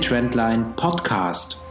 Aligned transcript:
Trendline 0.00 0.72
Podcast. 0.76 1.62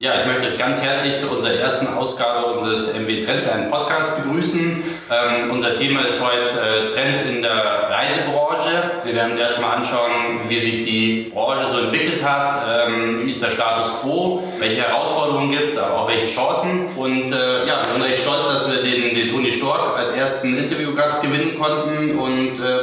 Ja, 0.00 0.12
ich 0.20 0.26
möchte 0.26 0.46
euch 0.46 0.56
ganz 0.56 0.80
herzlich 0.80 1.16
zu 1.16 1.28
unserer 1.28 1.54
ersten 1.54 1.88
Ausgabe 1.88 2.46
unseres 2.46 2.94
MW 2.94 3.20
Trendline 3.20 3.68
Podcasts 3.68 4.14
begrüßen. 4.22 4.80
Ähm, 5.10 5.50
unser 5.50 5.74
Thema 5.74 6.02
ist 6.02 6.20
heute 6.20 6.54
äh, 6.60 6.88
Trends 6.88 7.26
in 7.26 7.42
der 7.42 7.90
Reisebranche. 7.90 8.92
Wir 9.02 9.14
werden 9.16 9.32
uns 9.32 9.40
erstmal 9.40 9.78
anschauen, 9.78 10.42
wie 10.48 10.60
sich 10.60 10.84
die 10.84 11.32
Branche 11.34 11.66
so 11.72 11.78
entwickelt 11.80 12.22
hat, 12.22 12.86
ähm, 12.86 13.26
wie 13.26 13.30
ist 13.30 13.42
der 13.42 13.50
Status 13.50 13.90
quo, 14.00 14.44
welche 14.60 14.82
Herausforderungen 14.82 15.50
gibt 15.50 15.70
es, 15.70 15.78
aber 15.78 16.02
auch 16.02 16.08
welche 16.08 16.32
Chancen. 16.32 16.90
Und 16.94 17.32
äh, 17.32 17.66
ja, 17.66 17.82
wir 17.82 17.92
sind 17.92 18.04
recht 18.04 18.22
stolz, 18.22 18.46
dass 18.46 18.70
wir 18.70 18.80
den, 18.80 19.16
den 19.16 19.32
Toni 19.32 19.50
Stork 19.50 19.98
als 19.98 20.10
ersten 20.10 20.56
Interviewgast 20.58 21.22
gewinnen 21.22 21.58
konnten. 21.58 22.16
Und 22.16 22.60
äh, 22.60 22.77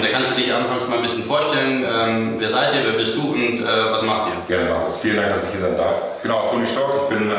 vielleicht 0.00 0.14
kannst 0.14 0.32
du 0.32 0.36
dich 0.36 0.52
anfangs 0.52 0.88
mal 0.88 0.96
ein 0.96 1.02
bisschen 1.02 1.24
vorstellen. 1.24 1.84
Ähm, 1.84 2.34
wer 2.38 2.48
seid 2.48 2.74
ihr, 2.74 2.84
wer 2.84 2.92
bist 2.92 3.14
du 3.14 3.32
und 3.32 3.60
äh, 3.60 3.92
was 3.92 4.02
macht 4.02 4.28
ihr? 4.28 4.56
Gerne, 4.56 4.70
Markus. 4.70 4.98
Vielen 4.98 5.16
Dank, 5.16 5.34
dass 5.34 5.44
ich 5.44 5.50
hier 5.50 5.60
sein 5.60 5.76
darf. 5.76 5.94
Genau, 6.22 6.48
Toni 6.48 6.66
Stock, 6.66 6.92
ich 7.02 7.16
bin 7.16 7.30
äh, 7.30 7.34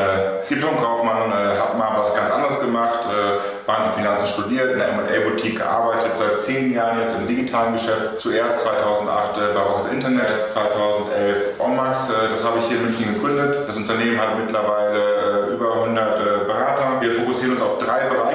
Diplomkaufmann, 0.48 1.30
äh, 1.30 1.58
habe 1.58 1.78
mal 1.78 1.92
was 1.98 2.14
ganz 2.14 2.30
anderes 2.30 2.60
gemacht, 2.60 3.00
äh, 3.06 3.66
Banken, 3.66 3.92
Finanzen 3.94 4.26
studiert, 4.28 4.72
in 4.72 4.78
der 4.78 4.88
M&A-Boutique 4.88 5.56
gearbeitet, 5.56 6.16
seit 6.16 6.40
zehn 6.40 6.72
Jahren 6.72 7.00
jetzt 7.00 7.14
im 7.16 7.28
digitalen 7.28 7.74
Geschäft. 7.74 8.18
Zuerst 8.18 8.60
2008 8.60 9.36
äh, 9.36 9.54
bei 9.54 9.60
Rocket 9.60 9.92
Internet, 9.92 10.50
2011 10.50 11.60
Onmax, 11.60 12.08
äh, 12.08 12.30
das 12.30 12.44
habe 12.44 12.58
ich 12.58 12.66
hier 12.66 12.78
in 12.78 12.84
München 12.84 13.14
gegründet. 13.14 13.68
Das 13.68 13.76
Unternehmen 13.76 14.20
hat 14.20 14.38
mittlerweile 14.38 15.48
äh, 15.50 15.52
über 15.54 15.74
100 15.74 16.20
äh, 16.20 16.44
Berater. 16.44 17.00
Wir 17.00 17.14
fokussieren 17.14 17.52
uns 17.52 17.62
auf 17.62 17.78
drei 17.78 18.08
Bereiche 18.08 18.31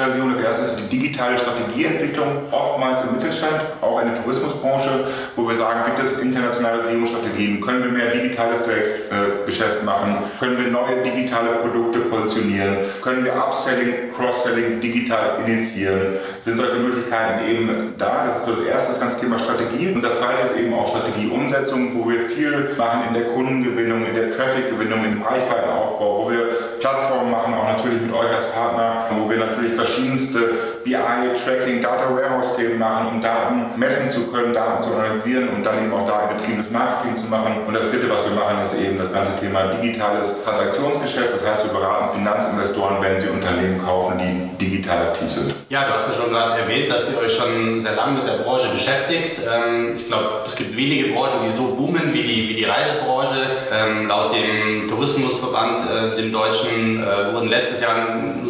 Digitalisierung. 0.00 0.32
Das 0.32 0.40
erste 0.40 0.64
ist 0.64 0.80
die 0.80 0.98
digitale 0.98 1.38
Strategieentwicklung, 1.38 2.48
oftmals 2.50 3.00
im 3.04 3.16
Mittelstand, 3.16 3.60
auch 3.80 4.00
in 4.00 4.08
der 4.08 4.22
Tourismusbranche, 4.22 5.06
wo 5.36 5.48
wir 5.48 5.56
sagen, 5.56 5.80
gibt 5.86 6.06
es 6.06 6.18
Internationalisierungsstrategien, 6.18 7.60
können 7.60 7.84
wir 7.84 7.92
mehr 7.92 8.10
digitales 8.10 8.64
Direktgeschäft 8.64 9.84
machen, 9.84 10.16
können 10.38 10.58
wir 10.58 10.70
neue 10.70 11.02
digitale 11.04 11.60
Produkte 11.62 12.00
positionieren, 12.00 12.76
können 13.02 13.24
wir 13.24 13.34
Upselling, 13.34 14.12
Cross-Selling 14.16 14.80
digital 14.80 15.40
initiieren, 15.46 16.18
sind 16.40 16.56
solche 16.56 16.76
Möglichkeiten 16.76 17.48
eben 17.48 17.94
da. 17.98 18.26
Das 18.26 18.38
ist 18.38 18.48
das 18.48 18.66
erste, 18.66 18.92
das 18.92 19.00
ganze 19.00 19.20
Thema 19.20 19.38
Strategie. 19.38 19.92
Und 19.94 20.02
das 20.02 20.18
zweite 20.18 20.46
ist 20.46 20.56
eben 20.58 20.72
auch 20.74 20.88
Strategieumsetzung, 20.88 21.92
wo 21.94 22.08
wir 22.08 22.28
viel 22.30 22.74
machen 22.76 23.08
in 23.08 23.14
der 23.14 23.24
Kundengewinnung, 23.32 24.06
in 24.06 24.14
der 24.14 24.30
Trafficgewinnung, 24.30 25.04
im 25.04 25.22
Reichweitenaufbau, 25.22 26.24
wo 26.24 26.30
wir 26.30 26.69
Plattformen 26.80 27.30
machen, 27.30 27.54
auch 27.54 27.76
natürlich 27.76 28.02
mit 28.02 28.12
euch 28.12 28.34
als 28.34 28.50
Partner, 28.52 29.06
wo 29.10 29.28
wir 29.30 29.38
natürlich 29.38 29.74
verschiedenste 29.74 30.40
BI, 30.84 30.96
Tracking, 31.44 31.82
Data 31.82 32.14
Warehouse-Themen 32.14 32.78
machen, 32.78 33.08
um 33.08 33.22
Daten 33.22 33.78
messen 33.78 34.10
zu 34.10 34.32
können, 34.32 34.54
Daten 34.54 34.82
zu 34.82 34.94
analysieren 34.94 35.50
und 35.50 35.64
dann 35.64 35.84
eben 35.84 35.92
auch 35.92 36.06
datenbetriebenes 36.06 36.70
Marketing 36.70 37.16
zu 37.16 37.26
machen. 37.26 37.58
Und 37.66 37.74
das 37.74 37.90
dritte, 37.90 38.08
was 38.08 38.24
wir 38.24 38.34
machen, 38.34 38.64
ist 38.64 38.74
eben 38.80 38.98
das 38.98 39.12
ganze 39.12 39.38
Thema 39.38 39.68
digitales 39.74 40.42
Transaktionsgeschäft. 40.42 41.34
Das 41.34 41.46
heißt, 41.46 41.64
wir 41.64 41.72
beraten 41.72 42.16
Finanzinvestoren, 42.16 42.96
wenn 43.00 43.20
sie 43.20 43.28
Unternehmen 43.28 43.84
kaufen, 43.84 44.18
die 44.18 44.64
digital 44.64 45.08
aktiv 45.08 45.30
sind. 45.30 45.54
Ja, 45.68 45.84
du 45.84 45.92
hast 45.92 46.08
ja 46.08 46.14
schon 46.14 46.30
gerade 46.30 46.60
erwähnt, 46.60 46.90
dass 46.90 47.10
ihr 47.10 47.18
euch 47.18 47.32
schon 47.32 47.80
sehr 47.80 47.94
lange 47.94 48.18
mit 48.18 48.26
der 48.26 48.38
Branche 48.42 48.68
beschäftigt. 48.72 49.40
Ähm, 49.44 49.96
ich 49.96 50.06
glaube, 50.06 50.42
es 50.46 50.56
gibt 50.56 50.76
wenige 50.76 51.12
Branchen, 51.12 51.44
die 51.46 51.56
so 51.56 51.74
boomen 51.74 52.12
wie 52.12 52.22
die, 52.22 52.48
wie 52.48 52.54
die 52.54 52.64
Reisebranche. 52.64 53.42
Ähm, 53.72 54.08
laut 54.08 54.32
dem 54.32 54.88
Tourismusverband, 54.88 55.80
äh, 55.80 56.16
dem 56.16 56.32
Deutschen, 56.32 56.69
äh, 56.70 57.34
wurden 57.34 57.48
letztes 57.48 57.80
Jahr 57.80 57.94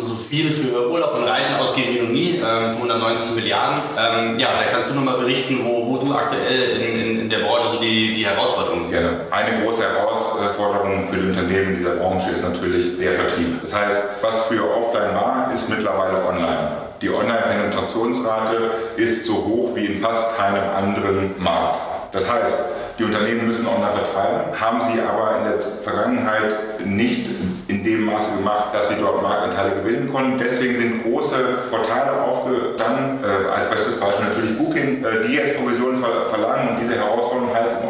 so 0.01 0.15
viel 0.15 0.53
für 0.53 0.91
Urlaub 0.91 1.17
und 1.17 1.25
Reisen 1.25 1.57
ausgegeben 1.57 1.95
wie 1.95 2.01
noch 2.01 2.09
nie, 2.09 2.39
äh, 2.39 2.75
190 2.77 3.35
Milliarden. 3.35 3.83
Ähm, 3.99 4.39
ja, 4.39 4.49
da 4.53 4.71
kannst 4.71 4.91
du 4.91 4.95
nochmal 4.95 5.19
berichten, 5.19 5.61
wo, 5.65 5.87
wo 5.89 5.97
du 5.99 6.15
aktuell 6.15 6.71
in, 6.71 7.01
in, 7.01 7.21
in, 7.21 7.31
der 7.31 7.41
Branche 7.41 7.69
so 7.73 7.81
die, 7.81 8.15
die 8.15 8.25
Herausforderungen 8.25 8.83
siehst. 8.83 8.93
Gerne. 8.93 9.21
Eine 9.31 9.63
große 9.63 9.83
Herausforderung 9.83 11.09
für 11.11 11.17
die 11.17 11.29
Unternehmen 11.29 11.77
dieser 11.77 11.97
Branche 11.97 12.31
ist 12.31 12.43
natürlich 12.43 12.99
der 12.99 13.13
Vertrieb. 13.13 13.61
Das 13.61 13.75
heißt, 13.75 14.03
was 14.23 14.43
früher 14.43 14.65
offline 14.65 15.15
war, 15.15 15.51
ist 15.53 15.69
mittlerweile 15.69 16.25
online. 16.27 16.73
Die 17.03 17.11
Online-Penetrationsrate 17.11 18.71
ist 18.97 19.27
so 19.27 19.35
hoch 19.35 19.75
wie 19.75 19.87
in 19.87 20.01
fast 20.01 20.37
keinem 20.37 20.63
anderen 20.77 21.35
Markt. 21.39 21.79
Das 22.13 22.31
heißt, 22.31 22.59
die 22.99 23.05
Unternehmen 23.05 23.47
müssen 23.47 23.67
online 23.67 23.93
vertreiben, 23.93 24.61
haben 24.61 24.81
sie 24.93 25.01
aber 25.01 25.39
in 25.39 25.45
der 25.45 25.59
Vergangenheit 25.59 26.85
nicht 26.85 27.27
in 27.71 27.85
dem 27.85 28.05
Maße 28.05 28.37
gemacht, 28.37 28.75
dass 28.75 28.89
sie 28.89 28.97
dort 29.01 29.23
Marktanteile 29.23 29.77
gewinnen 29.81 30.11
konnten. 30.11 30.39
Deswegen 30.39 30.75
sind 30.75 31.03
große 31.05 31.37
Portale 31.71 32.21
aufgestanden, 32.21 33.23
äh, 33.23 33.49
als 33.49 33.71
bestes 33.71 34.01
Beispiel 34.01 34.27
natürlich 34.27 34.59
Booking, 34.59 35.05
äh, 35.05 35.27
die 35.27 35.35
jetzt 35.35 35.57
Provisionen 35.57 36.01
ver 36.03 36.27
verlangen. 36.31 36.71
Und 36.71 36.81
diese 36.81 36.97
Herausforderung 36.97 37.55
heißt 37.55 37.81
im 37.83 37.90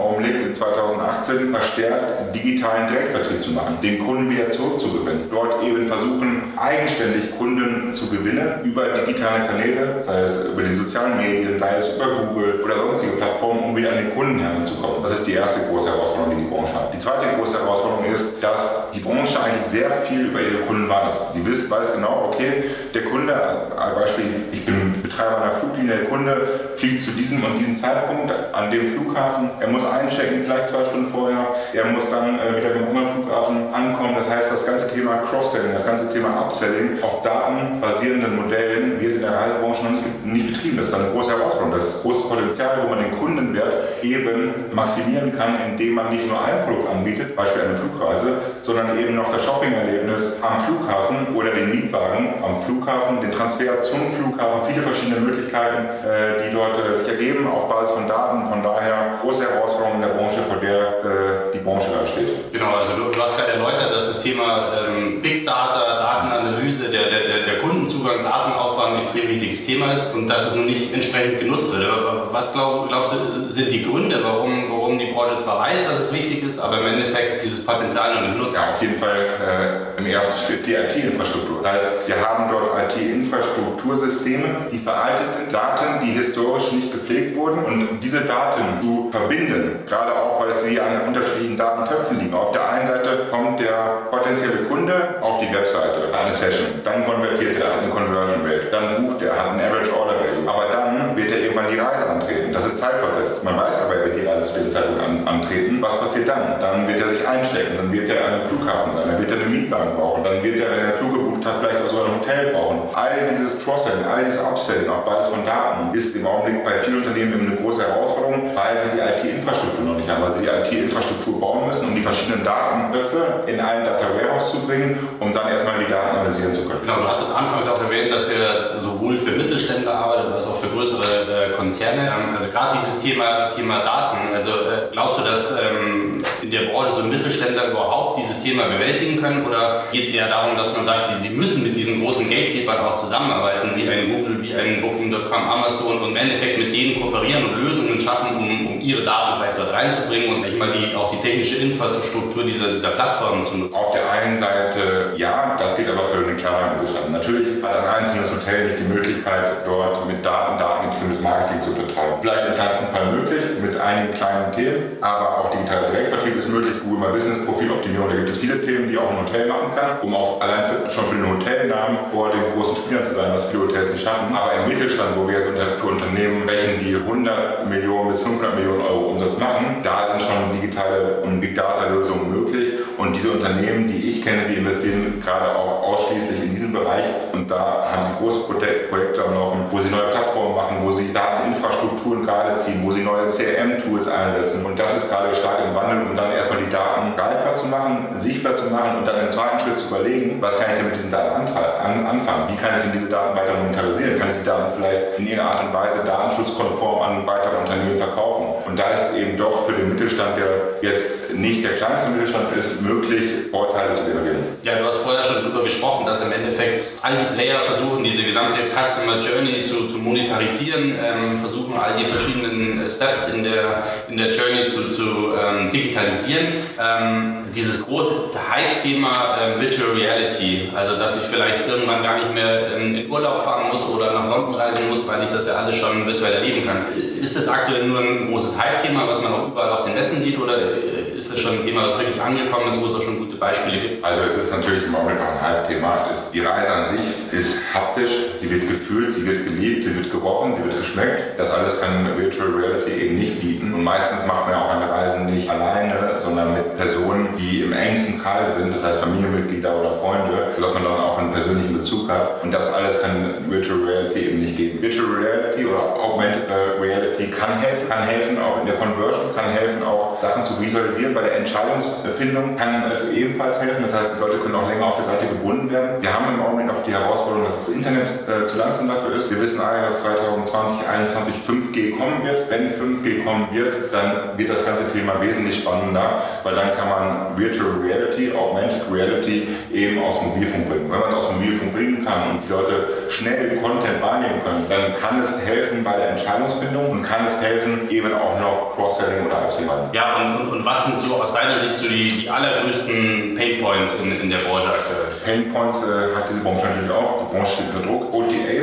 2018 0.60 1.50
verstärkt 1.50 2.34
digitalen 2.34 2.88
Direktvertrieb 2.88 3.42
zu 3.42 3.52
machen, 3.52 3.78
den 3.82 4.04
Kunden 4.04 4.28
wieder 4.30 4.50
zurückzugewinnen. 4.50 5.30
Dort 5.30 5.62
eben 5.64 5.88
versuchen, 5.88 6.52
eigenständig 6.56 7.36
Kunden 7.38 7.94
zu 7.94 8.08
gewinnen 8.08 8.60
über 8.64 8.88
digitale 9.06 9.46
Kanäle, 9.46 10.02
sei 10.04 10.20
es 10.20 10.44
über 10.52 10.62
die 10.62 10.74
sozialen 10.74 11.16
Medien, 11.16 11.58
sei 11.58 11.76
es 11.76 11.96
über 11.96 12.06
Google 12.28 12.60
oder 12.62 12.76
sonstige 12.76 13.12
Plattformen, 13.12 13.64
um 13.64 13.76
wieder 13.76 13.92
an 13.92 13.96
den 13.96 14.14
Kunden 14.14 14.38
heranzukommen. 14.38 15.02
Das 15.02 15.12
ist 15.12 15.26
die 15.26 15.32
erste 15.32 15.60
große 15.66 15.88
Herausforderung, 15.90 16.36
die 16.36 16.44
die 16.44 16.50
Branche 16.50 16.74
hat. 16.74 16.92
Die 16.92 16.98
zweite 16.98 17.36
große 17.36 17.58
Herausforderung 17.58 18.04
ist, 18.04 18.42
dass 18.42 18.90
die 18.92 19.00
Branche 19.00 19.42
eigentlich 19.42 19.66
sehr 19.66 19.90
viel 20.08 20.26
über 20.26 20.40
ihre 20.42 20.62
Kunden 20.66 20.88
weiß. 20.88 21.32
Sie 21.32 21.70
weiß, 21.70 21.94
genau, 21.94 22.30
okay, 22.32 22.64
der 22.92 23.04
Kunde, 23.04 23.34
als 23.34 23.94
Beispiel, 23.94 24.26
ich 24.52 24.64
bin 24.64 24.89
Betreiber 25.10 25.42
einer 25.42 25.52
Fluglinie, 25.52 25.96
der 25.96 26.04
Kunde 26.04 26.36
fliegt 26.76 27.02
zu 27.02 27.10
diesem 27.10 27.42
und 27.42 27.58
diesem 27.58 27.76
Zeitpunkt 27.76 28.32
an 28.52 28.70
dem 28.70 28.94
Flughafen, 28.94 29.50
er 29.58 29.68
muss 29.68 29.84
einchecken, 29.84 30.44
vielleicht 30.44 30.68
zwei 30.68 30.84
Stunden 30.84 31.10
vorher, 31.10 31.46
er 31.74 31.84
muss 31.86 32.08
dann 32.10 32.38
äh, 32.38 32.56
wieder 32.56 32.70
beim 32.70 32.88
anderen 32.88 33.08
Flughafen 33.14 33.74
ankommen. 33.74 34.14
Das 34.16 34.30
heißt, 34.30 34.52
das 34.52 34.64
ganze 34.64 34.88
Thema 34.88 35.18
Cross-Selling, 35.28 35.72
das 35.74 35.84
ganze 35.84 36.08
Thema 36.08 36.40
Upselling 36.40 37.02
auf 37.02 37.22
datenbasierenden 37.22 38.36
Modellen 38.36 39.00
wird 39.00 39.16
in 39.16 39.20
der 39.20 39.32
Reisebranche 39.32 39.82
noch 39.82 39.90
nicht, 39.90 40.24
nicht 40.24 40.46
betrieben. 40.54 40.76
Das 40.76 40.88
ist 40.88 40.94
eine 40.94 41.10
große 41.10 41.32
Herausforderung. 41.32 41.72
Das 41.72 41.84
ist 41.88 42.02
großes 42.02 42.28
Potenzial, 42.28 42.78
wo 42.84 42.94
man 42.94 43.02
den 43.02 43.18
Kundenwert 43.18 44.04
eben 44.04 44.54
maximieren 44.72 45.36
kann, 45.36 45.56
indem 45.70 45.94
man 45.94 46.10
nicht 46.14 46.26
nur 46.28 46.42
ein 46.42 46.64
Produkt 46.64 46.88
anbietet, 46.88 47.34
Beispiel 47.34 47.62
eine 47.62 47.74
Flugreise, 47.74 48.38
sondern 48.62 48.96
eben 48.98 49.16
noch 49.16 49.32
das 49.32 49.44
Shopping-Erlebnis 49.44 50.36
am 50.40 50.60
Flughafen 50.60 51.34
oder 51.34 51.50
den 51.50 51.70
Mietwagen 51.70 52.34
am 52.42 52.62
Flughafen, 52.62 53.20
den 53.20 53.32
Transfer 53.32 53.82
zum 53.82 54.00
Flughafen, 54.14 54.70
viele 54.70 54.82
verschiedene 54.82 54.99
Möglichkeiten, 55.08 55.88
äh, 56.04 56.44
die 56.44 56.54
dort 56.54 56.76
äh, 56.78 56.94
sich 56.94 57.08
ergeben 57.08 57.46
auf 57.46 57.68
Basis 57.68 57.94
von 57.94 58.08
Daten. 58.08 58.46
Von 58.46 58.62
daher 58.62 59.20
große 59.22 59.48
Herausforderung 59.48 59.96
in 59.96 60.02
der 60.02 60.14
Branche, 60.14 60.40
vor 60.48 60.60
der 60.60 60.80
äh, 61.00 61.52
die 61.54 61.58
Branche 61.58 61.88
da 61.88 62.06
steht. 62.06 62.52
Genau, 62.52 62.76
also 62.76 62.92
du 62.96 63.20
hast 63.20 63.36
gerade 63.36 63.52
erläutert, 63.52 63.92
dass 63.92 64.14
das 64.14 64.22
Thema 64.22 64.68
ähm, 64.76 65.22
Big 65.22 65.46
Data, 65.46 65.80
Datenanalyse, 66.00 66.90
der, 66.90 67.04
der, 67.10 67.44
der 67.46 67.58
Kundenzugang, 67.60 68.22
Datenaufbau 68.22 68.94
ein 68.94 68.99
extrem 69.10 69.28
wichtiges 69.28 69.66
Thema 69.66 69.92
ist 69.92 70.14
und 70.14 70.28
dass 70.28 70.48
es 70.48 70.54
noch 70.54 70.64
nicht 70.64 70.94
entsprechend 70.94 71.40
genutzt 71.40 71.72
wird. 71.72 71.86
Was 72.32 72.52
glaub, 72.52 72.88
glaubst 72.88 73.12
du, 73.12 73.48
sind 73.48 73.72
die 73.72 73.84
Gründe, 73.84 74.20
warum, 74.22 74.70
warum 74.70 74.98
die 74.98 75.06
Branche 75.06 75.38
zwar 75.42 75.60
weiß, 75.60 75.84
dass 75.84 76.00
es 76.06 76.12
wichtig 76.12 76.44
ist, 76.44 76.58
aber 76.58 76.78
im 76.78 76.86
Endeffekt 76.86 77.44
dieses 77.44 77.64
Potenzial 77.64 78.14
noch 78.14 78.22
nicht 78.22 78.38
nutzt? 78.38 78.54
Ja, 78.54 78.70
auf 78.70 78.80
jeden 78.80 78.96
Fall 78.96 79.16
äh, 79.16 79.98
im 79.98 80.06
ersten 80.06 80.46
Schritt 80.46 80.66
die 80.66 80.74
IT-Infrastruktur. 80.74 81.60
Das 81.62 81.72
heißt, 81.72 81.86
wir 82.06 82.16
haben 82.20 82.50
dort 82.50 82.70
IT-Infrastruktursysteme, 82.96 84.66
die 84.72 84.78
veraltet 84.78 85.32
sind, 85.32 85.52
Daten, 85.52 86.04
die 86.04 86.12
historisch 86.12 86.72
nicht 86.72 86.92
gepflegt 86.92 87.36
wurden 87.36 87.64
und 87.64 88.00
diese 88.02 88.22
Daten 88.22 88.80
zu 88.80 89.08
verbinden, 89.10 89.80
gerade 89.86 90.12
auch, 90.14 90.40
weil 90.40 90.54
sie 90.54 90.80
an 90.80 91.02
unterschiedlichen 91.08 91.56
Datentöpfen 91.56 92.20
liegen. 92.20 92.34
Auf 92.34 92.52
der 92.52 92.68
einen 92.70 92.86
Seite 92.86 93.26
kommt 93.30 93.60
der 93.60 94.08
potenzielle 94.10 94.64
Kunde 94.68 95.16
auf 95.20 95.38
die 95.40 95.52
Webseite, 95.52 96.14
eine 96.16 96.32
Session, 96.32 96.66
dann 96.84 97.04
konvertiert 97.04 97.56
er, 97.60 97.80
eine 97.80 97.90
Conversion 97.90 98.42
Rate, 98.44 98.59
dann 98.80 99.06
bucht 99.06 99.22
er, 99.22 99.36
hat 99.36 99.52
ein 99.52 99.60
Average 99.60 99.92
Order 99.96 100.20
Value, 100.20 100.48
aber 100.48 100.64
dann 100.72 101.16
wird 101.16 101.32
er 101.32 101.40
irgendwann 101.40 101.70
die 101.70 101.78
Reise 101.78 102.08
antreten. 102.08 102.52
Das 102.52 102.66
ist 102.66 102.78
zeitversetzt. 102.78 103.44
Man 103.44 103.56
weiß 103.56 103.82
aber, 103.82 103.94
er 103.96 104.04
wird 104.06 104.16
die 104.16 104.26
Reise 104.26 104.52
zu 104.52 104.60
dem 104.60 104.70
Zeitpunkt 104.70 105.02
an, 105.02 105.26
antreten. 105.26 105.80
Was 105.80 105.98
passiert 106.00 106.28
dann? 106.28 106.60
Dann 106.60 106.88
wird 106.88 107.00
er 107.00 107.08
sich 107.08 107.26
einstecken, 107.26 107.76
dann 107.76 107.92
wird 107.92 108.08
er 108.08 108.24
an 108.26 108.32
einem 108.34 108.46
Flughafen 108.48 108.92
sein, 108.92 109.08
dann 109.08 109.18
wird 109.20 109.30
er 109.30 109.40
einen 109.40 109.52
Mietwagen 109.52 109.94
brauchen, 109.96 110.24
dann 110.24 110.42
wird 110.42 110.58
er, 110.60 110.70
wenn 110.70 110.78
er 110.78 110.84
einen 110.84 110.98
Flug 110.98 111.14
gebucht 111.14 111.44
hat, 111.46 111.56
vielleicht 111.60 111.80
auch 111.84 111.88
so 111.88 112.04
ein 112.04 112.20
Hotel 112.20 112.52
brauchen. 112.52 112.80
All 112.94 113.28
dieses 113.30 113.62
Cross-Selling, 113.64 114.04
all 114.04 114.24
dieses 114.24 114.40
Upselling 114.40 114.88
auf 114.88 115.04
Basis 115.04 115.32
von 115.32 115.44
Daten 115.44 115.94
ist 115.94 116.16
im 116.16 116.26
Augenblick 116.26 116.64
bei 116.64 116.72
vielen 116.84 116.98
Unternehmen 116.98 117.46
eine 117.46 117.56
große 117.56 117.86
Herausforderung, 117.86 118.50
weil 118.54 118.82
sie 118.82 118.96
die 118.96 119.02
IT-Infrastruktur 119.50 119.84
noch 119.84 119.96
nicht 119.96 120.08
haben, 120.08 120.22
weil 120.22 120.32
sie 120.32 120.42
die 120.42 120.48
IT-Infrastruktur 120.48 121.40
bauen 121.40 121.66
müssen, 121.66 121.88
um 121.88 121.94
die 121.94 122.02
verschiedenen 122.02 122.44
Datentöpfe 122.44 123.44
in 123.46 123.60
einen 123.60 123.84
Data 123.84 124.06
Warehouse 124.14 124.52
zu 124.52 124.66
bringen, 124.66 124.98
um 125.18 125.32
dann 125.32 125.48
erstmal 125.48 125.78
die 125.78 125.90
Daten 125.90 126.18
analysieren 126.18 126.54
zu 126.54 126.66
können. 126.66 126.80
Genau, 126.82 127.00
du 127.00 127.08
hattest 127.08 127.34
anfangs 127.34 127.68
auch 127.68 127.82
erwähnt, 127.82 128.12
dass 128.12 128.28
ihr 128.28 128.78
sowohl 128.80 129.18
für 129.18 129.32
Mittelständler 129.32 129.94
arbeitet, 129.94 130.32
als 130.32 130.46
auch 130.46 130.60
für 130.60 130.68
größere 130.68 131.02
äh, 131.02 131.56
Konzerne. 131.56 132.12
Also 132.36 132.50
gerade 132.50 132.78
dieses 132.78 133.00
Thema, 133.02 133.50
Thema 133.50 133.80
Daten, 133.80 134.34
also 134.34 134.50
äh, 134.50 134.92
glaubst 134.92 135.18
du, 135.18 135.24
dass 135.24 135.50
ähm, 135.50 136.24
in 136.42 136.50
der 136.50 136.70
Branche 136.70 136.92
so 136.96 137.02
Mittelständler 137.02 137.70
überhaupt 137.70 138.18
dieses 138.18 138.42
Thema 138.42 138.64
bewältigen 138.64 139.20
können? 139.20 139.44
Oder 139.46 139.84
geht 139.92 140.08
es 140.08 140.14
eher 140.14 140.28
darum, 140.28 140.56
dass 140.56 140.74
man 140.74 140.84
sagt, 140.84 141.06
sie, 141.10 141.28
sie 141.28 141.34
müssen 141.34 141.62
mit 141.62 141.76
diesen 141.76 142.02
großen 142.02 142.28
Gatekeepers 142.28 142.78
auch 142.78 142.96
zusammenarbeiten, 142.96 143.72
wie 143.74 143.88
ein 143.88 144.12
Google, 144.12 144.42
wie 144.42 144.54
ein 144.54 144.80
Booking.com, 144.80 145.50
Amazon 145.50 145.98
und 145.98 146.10
im 146.10 146.16
Endeffekt 146.16 146.58
mit 146.58 146.72
denen 146.72 147.00
kooperieren 147.00 147.44
und 147.46 147.64
Lösungen 147.64 148.00
schaffen, 148.00 148.36
um, 148.36 148.66
um 148.66 148.79
ihre 148.80 149.04
Daten 149.04 149.40
weiter 149.40 149.54
dort 149.56 149.72
reinzubringen 149.72 150.36
und 150.36 150.40
nicht 150.42 150.58
mal 150.58 150.70
die, 150.72 150.94
auch 150.94 151.10
die 151.10 151.20
technische 151.20 151.56
Infrastruktur 151.56 152.44
dieser, 152.44 152.72
dieser 152.72 152.90
Plattformen 152.90 153.46
zu 153.46 153.56
nutzen? 153.56 153.74
Auf 153.74 153.92
der 153.92 154.10
einen 154.10 154.40
Seite 154.40 155.12
ja, 155.16 155.56
das 155.58 155.76
geht 155.76 155.88
aber 155.88 156.06
für 156.06 156.24
den 156.24 156.36
klaren 156.36 156.76
Mittelstand. 156.76 157.12
Natürlich 157.12 157.62
hat 157.62 157.76
ein 157.76 158.00
einzelnes 158.00 158.30
Hotel 158.30 158.68
nicht 158.68 158.78
die 158.80 158.88
Möglichkeit, 158.88 159.66
dort 159.66 160.06
mit 160.06 160.24
Daten, 160.24 160.58
datengetriebenes 160.58 161.20
Marketing 161.20 161.62
zu 161.62 161.74
betreiben. 161.74 162.16
Vielleicht 162.20 162.48
im 162.48 162.54
kleinsten 162.54 162.86
Fall 162.86 163.12
möglich, 163.12 163.42
mit 163.60 163.78
einigen 163.80 164.14
kleinen 164.14 164.52
Themen, 164.52 164.96
aber 165.00 165.38
auch 165.38 165.50
digitaler 165.50 165.88
Direktvertrieb 165.88 166.36
ist 166.36 166.48
möglich. 166.48 166.74
Google 166.82 167.00
My 167.00 167.12
Business 167.12 167.44
Profiloptimierung, 167.44 168.08
da 168.08 168.16
gibt 168.16 168.28
es 168.28 168.38
viele 168.38 168.60
Themen, 168.62 168.88
die 168.88 168.98
auch 168.98 169.10
ein 169.10 169.26
Hotel 169.26 169.46
machen 169.46 169.74
kann, 169.74 170.00
um 170.02 170.14
auch 170.14 170.40
allein 170.40 170.66
für, 170.66 170.90
schon 170.90 171.04
für 171.08 171.16
den 171.16 171.28
Hotelnamen 171.28 171.98
vor 172.12 172.30
den 172.30 172.42
großen 172.54 172.76
Spielern 172.76 173.04
zu 173.04 173.14
sein, 173.14 173.30
was 173.32 173.50
viele 173.50 173.64
Hotels 173.64 173.92
nicht 173.92 174.04
schaffen. 174.04 174.34
Aber 174.34 174.52
im 174.54 174.68
Mittelstand, 174.68 175.16
wo 175.16 175.26
wir 175.28 175.38
jetzt 175.38 175.50
für 175.80 175.86
Unternehmen 175.86 176.46
welchen, 176.46 176.80
die 176.80 176.96
100 176.96 177.66
Millionen 177.66 178.10
bis 178.10 178.20
500 178.20 178.54
Millionen 178.54 178.69
Euro 178.78 179.10
Umsatz 179.12 179.38
machen, 179.38 179.78
da 179.82 180.08
sind 180.10 180.22
schon 180.22 180.60
digitale 180.60 181.20
und 181.22 181.40
Big 181.40 181.54
Data 181.54 181.88
Lösungen 181.88 182.30
möglich. 182.30 182.74
Und 182.98 183.16
diese 183.16 183.30
Unternehmen, 183.30 183.88
die 183.88 184.10
ich 184.10 184.24
kenne, 184.24 184.42
die 184.48 184.56
investieren 184.56 185.20
gerade 185.24 185.56
auch 185.56 185.82
ausschließlich 185.82 186.42
in 186.42 186.54
diesem 186.54 186.72
Bereich 186.72 187.04
und 187.32 187.50
da 187.50 187.88
haben 187.90 188.02
sie 188.06 188.22
große 188.22 188.46
Projekte 188.90 189.24
am 189.24 189.34
Laufen, 189.34 189.64
wo 189.70 189.78
sie 189.78 189.88
neue 189.88 190.10
Plattformen 190.10 190.54
machen, 190.54 190.76
wo 190.82 190.90
sie 190.90 191.12
Dateninfrastrukturen 191.12 192.24
gerade 192.26 192.54
ziehen, 192.56 192.82
wo 192.84 192.92
sie 192.92 193.02
neue 193.02 193.30
CRM-Tools 193.30 194.06
einsetzen. 194.06 194.66
Und 194.66 194.78
das 194.78 194.96
ist 194.98 195.10
gerade 195.10 195.34
stark 195.34 195.64
im 195.66 195.74
Wandel, 195.74 196.06
um 196.06 196.16
dann 196.16 196.30
erstmal 196.32 196.62
die 196.62 196.70
Daten 196.70 197.16
greifbar 197.16 197.56
zu 197.56 197.66
machen, 197.68 198.06
sichtbar 198.18 198.54
zu 198.56 198.66
machen 198.66 198.98
und 198.98 199.08
dann 199.08 199.20
im 199.20 199.30
zweiten 199.30 199.58
Schritt 199.60 199.78
zu 199.78 199.88
überlegen, 199.88 200.40
was 200.40 200.58
kann 200.58 200.66
ich 200.70 200.76
denn 200.76 200.86
mit 200.86 200.96
diesen 200.96 201.10
Daten 201.10 201.48
anfangen? 201.48 202.48
Wie 202.48 202.56
kann 202.56 202.76
ich 202.76 202.82
denn 202.84 202.92
diese 202.92 203.08
Daten 203.08 203.36
weiter 203.36 203.54
monetarisieren? 203.54 204.18
Kann 204.18 204.30
ich 204.30 204.38
die 204.38 204.44
Daten 204.44 204.72
vielleicht 204.76 205.18
in 205.18 205.26
irgendeiner 205.26 205.50
Art 205.50 205.64
und 205.64 205.72
Weise 205.72 206.04
datenschutzkonform 206.04 207.02
an 207.02 207.26
weitere 207.26 207.56
Unternehmen 207.56 207.96
verkaufen? 207.96 208.46
Und 208.70 208.76
da 208.76 208.89
eben 209.14 209.36
doch 209.36 209.66
für 209.66 209.72
den 209.72 209.88
Mittelstand, 209.90 210.36
der 210.36 210.90
jetzt 210.90 211.34
nicht 211.34 211.64
der 211.64 211.76
kleinste 211.76 212.10
Mittelstand 212.10 212.56
ist, 212.56 212.82
möglich, 212.82 213.30
Vorteile 213.50 213.94
zu 213.94 214.04
generieren. 214.04 214.44
Ja, 214.62 214.76
du 214.76 214.84
hast 214.84 214.98
vorher 214.98 215.24
schon 215.24 215.42
darüber 215.42 215.62
gesprochen, 215.62 216.06
dass 216.06 216.22
im 216.22 216.32
Endeffekt 216.32 216.84
all 217.02 217.16
die 217.16 217.34
Player 217.34 217.60
versuchen, 217.60 218.02
diese 218.02 218.22
gesamte 218.22 218.58
Customer 218.70 219.20
Journey 219.20 219.64
zu, 219.64 219.86
zu 219.88 219.98
monetarisieren, 219.98 220.94
ähm, 221.02 221.40
versuchen 221.40 221.74
all 221.74 221.98
die 221.98 222.04
verschiedenen 222.04 222.86
äh, 222.86 222.90
Steps 222.90 223.28
in 223.32 223.42
der, 223.44 223.84
in 224.08 224.16
der 224.16 224.30
Journey 224.30 224.68
zu, 224.68 224.92
zu 224.92 225.32
ähm, 225.34 225.70
digitalisieren. 225.70 226.46
Ähm, 226.78 227.44
dieses 227.54 227.84
große 227.84 228.30
Hype-Thema 228.50 229.38
äh, 229.38 229.60
Virtual 229.60 229.90
Reality, 229.96 230.68
also 230.74 230.96
dass 230.96 231.16
ich 231.16 231.22
vielleicht 231.22 231.66
irgendwann 231.66 232.02
gar 232.02 232.18
nicht 232.18 232.34
mehr 232.34 232.76
in, 232.76 232.94
in 232.94 233.10
Urlaub 233.10 233.42
fahren 233.42 233.68
muss 233.72 233.86
oder 233.88 234.12
nach 234.12 234.28
London 234.28 234.54
reisen 234.54 234.88
muss, 234.88 235.06
weil 235.06 235.24
ich 235.24 235.30
das 235.30 235.46
ja 235.46 235.54
alles 235.54 235.76
schon 235.76 236.06
virtuell 236.06 236.34
erleben 236.34 236.66
kann. 236.66 236.84
Ist 237.20 237.36
das 237.36 237.48
aktuell 237.48 237.84
nur 237.84 238.00
ein 238.00 238.30
großes 238.30 238.60
Hype-Thema, 238.60 238.99
was 239.08 239.22
man 239.22 239.32
auch 239.32 239.48
überall 239.48 239.70
auf 239.70 239.84
den 239.84 239.94
Messen 239.94 240.20
sieht, 240.20 240.38
oder 240.38 240.56
äh, 240.56 241.18
ist 241.18 241.30
das 241.30 241.38
schon 241.40 241.58
ein 241.58 241.64
Thema, 241.64 241.86
was 241.86 241.98
wirklich 241.98 242.20
angekommen 242.20 242.72
ist, 242.72 242.80
wo 242.80 242.86
es 242.86 242.94
auch 242.94 243.02
schon 243.02 243.18
gute 243.18 243.36
Beispiele 243.36 243.78
gibt? 243.78 244.04
Also 244.04 244.22
es 244.22 244.36
ist 244.36 244.56
natürlich 244.56 244.84
im 244.84 244.94
Augenblick 244.94 245.18
noch 245.18 245.28
ein 245.28 245.40
Hype-Thema. 245.40 246.08
Die 246.32 246.40
Reise 246.40 246.72
an 246.72 246.96
sich 246.96 247.06
ist 247.32 247.74
haptisch, 247.74 248.10
sie 248.38 248.50
wird 248.50 248.68
gefühlt, 248.68 249.12
sie 249.12 249.26
wird 249.26 249.44
geliebt, 249.44 249.84
sie 249.84 249.94
wird 249.96 250.10
gerochen, 250.10 250.54
sie 250.56 250.64
wird 250.64 250.78
geschmeckt. 250.78 251.38
Das 251.38 251.50
alles 251.50 251.80
kann 251.80 252.18
Virtual 252.18 252.48
Reality 252.48 252.90
eben 252.90 253.18
nicht 253.18 253.40
bieten. 253.40 253.72
Und 253.74 253.84
meistens 253.84 254.26
macht 254.26 254.48
man 254.48 254.56
auch 254.56 254.70
eine 254.70 254.90
Reise 254.90 255.20
nicht 255.20 255.48
alleine, 255.48 256.20
sondern 256.22 256.54
mit 256.54 256.76
Personen, 256.76 257.28
die 257.36 257.62
im 257.62 257.72
engsten 257.72 258.20
Kreis 258.20 258.56
sind, 258.56 258.74
das 258.74 258.82
heißt 258.82 259.00
Familienmitglieder 259.00 259.78
oder 259.78 259.92
Freunde, 259.92 260.52
sodass 260.56 260.74
man 260.74 260.84
dann 260.84 260.94
auch 260.94 261.18
einen 261.18 261.32
persönlichen 261.32 261.76
Bezug 261.76 262.08
hat. 262.08 262.42
Und 262.42 262.52
das 262.52 262.72
alles 262.72 263.00
kann 263.00 263.34
Virtual 263.48 263.78
Reality 263.84 264.20
eben 264.20 264.40
nicht 264.40 264.56
geben. 264.56 264.82
Virtual 264.82 265.06
Reality 265.06 265.64
oder 265.66 265.94
Augmented 265.94 266.48
Reality 266.80 267.26
kann 267.30 267.60
helfen, 267.60 267.88
kann 267.88 268.02
helfen 268.04 268.38
auch 268.38 268.60
in 268.60 268.66
der 268.66 268.74
Conversion, 268.94 269.34
kann 269.34 269.50
helfen 269.52 269.82
auch 269.82 269.99
Sachen 270.40 270.56
zu 270.56 270.62
visualisieren. 270.62 271.14
Bei 271.14 271.22
der 271.22 271.36
Entscheidungsfindung 271.38 272.56
kann 272.56 272.90
es 272.90 273.10
ebenfalls 273.12 273.60
helfen. 273.60 273.82
Das 273.82 273.94
heißt, 273.94 274.16
die 274.16 274.20
Leute 274.20 274.38
können 274.38 274.54
auch 274.54 274.68
länger 274.68 274.86
auf 274.86 274.96
der 274.96 275.04
Seite 275.06 275.26
gebunden 275.26 275.70
werden. 275.70 276.02
Wir 276.02 276.12
haben 276.12 276.34
im 276.34 276.42
Augenblick 276.42 276.66
noch 276.66 276.82
die 276.82 276.92
Herausforderung, 276.92 277.46
dass 277.46 277.66
das 277.66 277.74
Internet 277.74 278.08
äh, 278.28 278.46
zu 278.46 278.58
langsam 278.58 278.88
dafür 278.88 279.16
ist. 279.16 279.30
Wir 279.30 279.40
wissen 279.40 279.60
alle, 279.60 279.82
dass 279.82 280.02
2020, 280.02 280.84
2021 280.84 281.34
5G 281.46 281.98
kommen 281.98 282.24
wird. 282.24 282.50
Wenn 282.50 282.70
5G 282.70 283.24
kommen 283.24 283.48
wird, 283.52 283.92
dann 283.92 284.38
wird 284.38 284.50
das 284.50 284.64
ganze 284.64 284.90
Thema 284.92 285.20
wesentlich 285.20 285.58
spannender, 285.58 286.22
weil 286.42 286.54
dann 286.54 286.74
kann 286.76 286.88
man 286.88 287.38
Virtual 287.38 287.70
Reality, 287.82 288.32
Augmented 288.32 288.82
Reality 288.90 289.48
eben 289.72 290.02
aus 290.02 290.20
Mobilfunk 290.22 290.68
bringen. 290.68 290.90
Wenn 290.90 291.00
man 291.00 291.08
es 291.08 291.14
aus 291.14 291.32
Mobilfunk 291.32 291.74
bringen 291.74 292.04
kann 292.04 292.30
und 292.30 292.42
die 292.46 292.52
Leute 292.52 292.88
schnell 293.08 293.58
Content 293.58 294.02
wahrnehmen 294.02 294.40
können, 294.44 294.66
dann 294.68 294.94
kann 294.94 295.22
es 295.22 295.44
helfen 295.44 295.84
bei 295.84 295.96
der 295.96 296.10
Entscheidungsfindung 296.10 296.90
und 296.90 297.02
kann 297.02 297.26
es 297.26 297.40
helfen 297.40 297.88
eben 297.90 298.12
auch 298.14 298.38
noch 298.40 298.72
Cross-Selling 298.74 299.26
oder 299.26 299.42
Upselling. 299.42 299.70
Ja, 299.92 300.16
und, 300.36 300.48
und, 300.48 300.64
was 300.64 300.84
sind 300.84 300.98
so 300.98 301.16
aus 301.16 301.32
deiner 301.32 301.58
Sicht 301.58 301.76
so 301.76 301.88
die, 301.88 302.22
die 302.22 302.30
allergrößten 302.30 303.34
Painpoints 303.36 303.94
in, 304.02 304.20
in 304.20 304.30
der 304.30 304.38
Branche 304.38 304.68
aktuell? 304.68 305.16
Painpoints 305.24 305.82
äh, 305.82 306.16
hat 306.16 306.28
diese 306.28 306.40
Branche 306.40 306.66
natürlich 306.66 306.90
auch. 306.90 307.28
Die 307.28 307.36
Branche 307.36 307.52
steht 307.52 307.66
unter 307.74 307.86
Druck. 307.86 308.14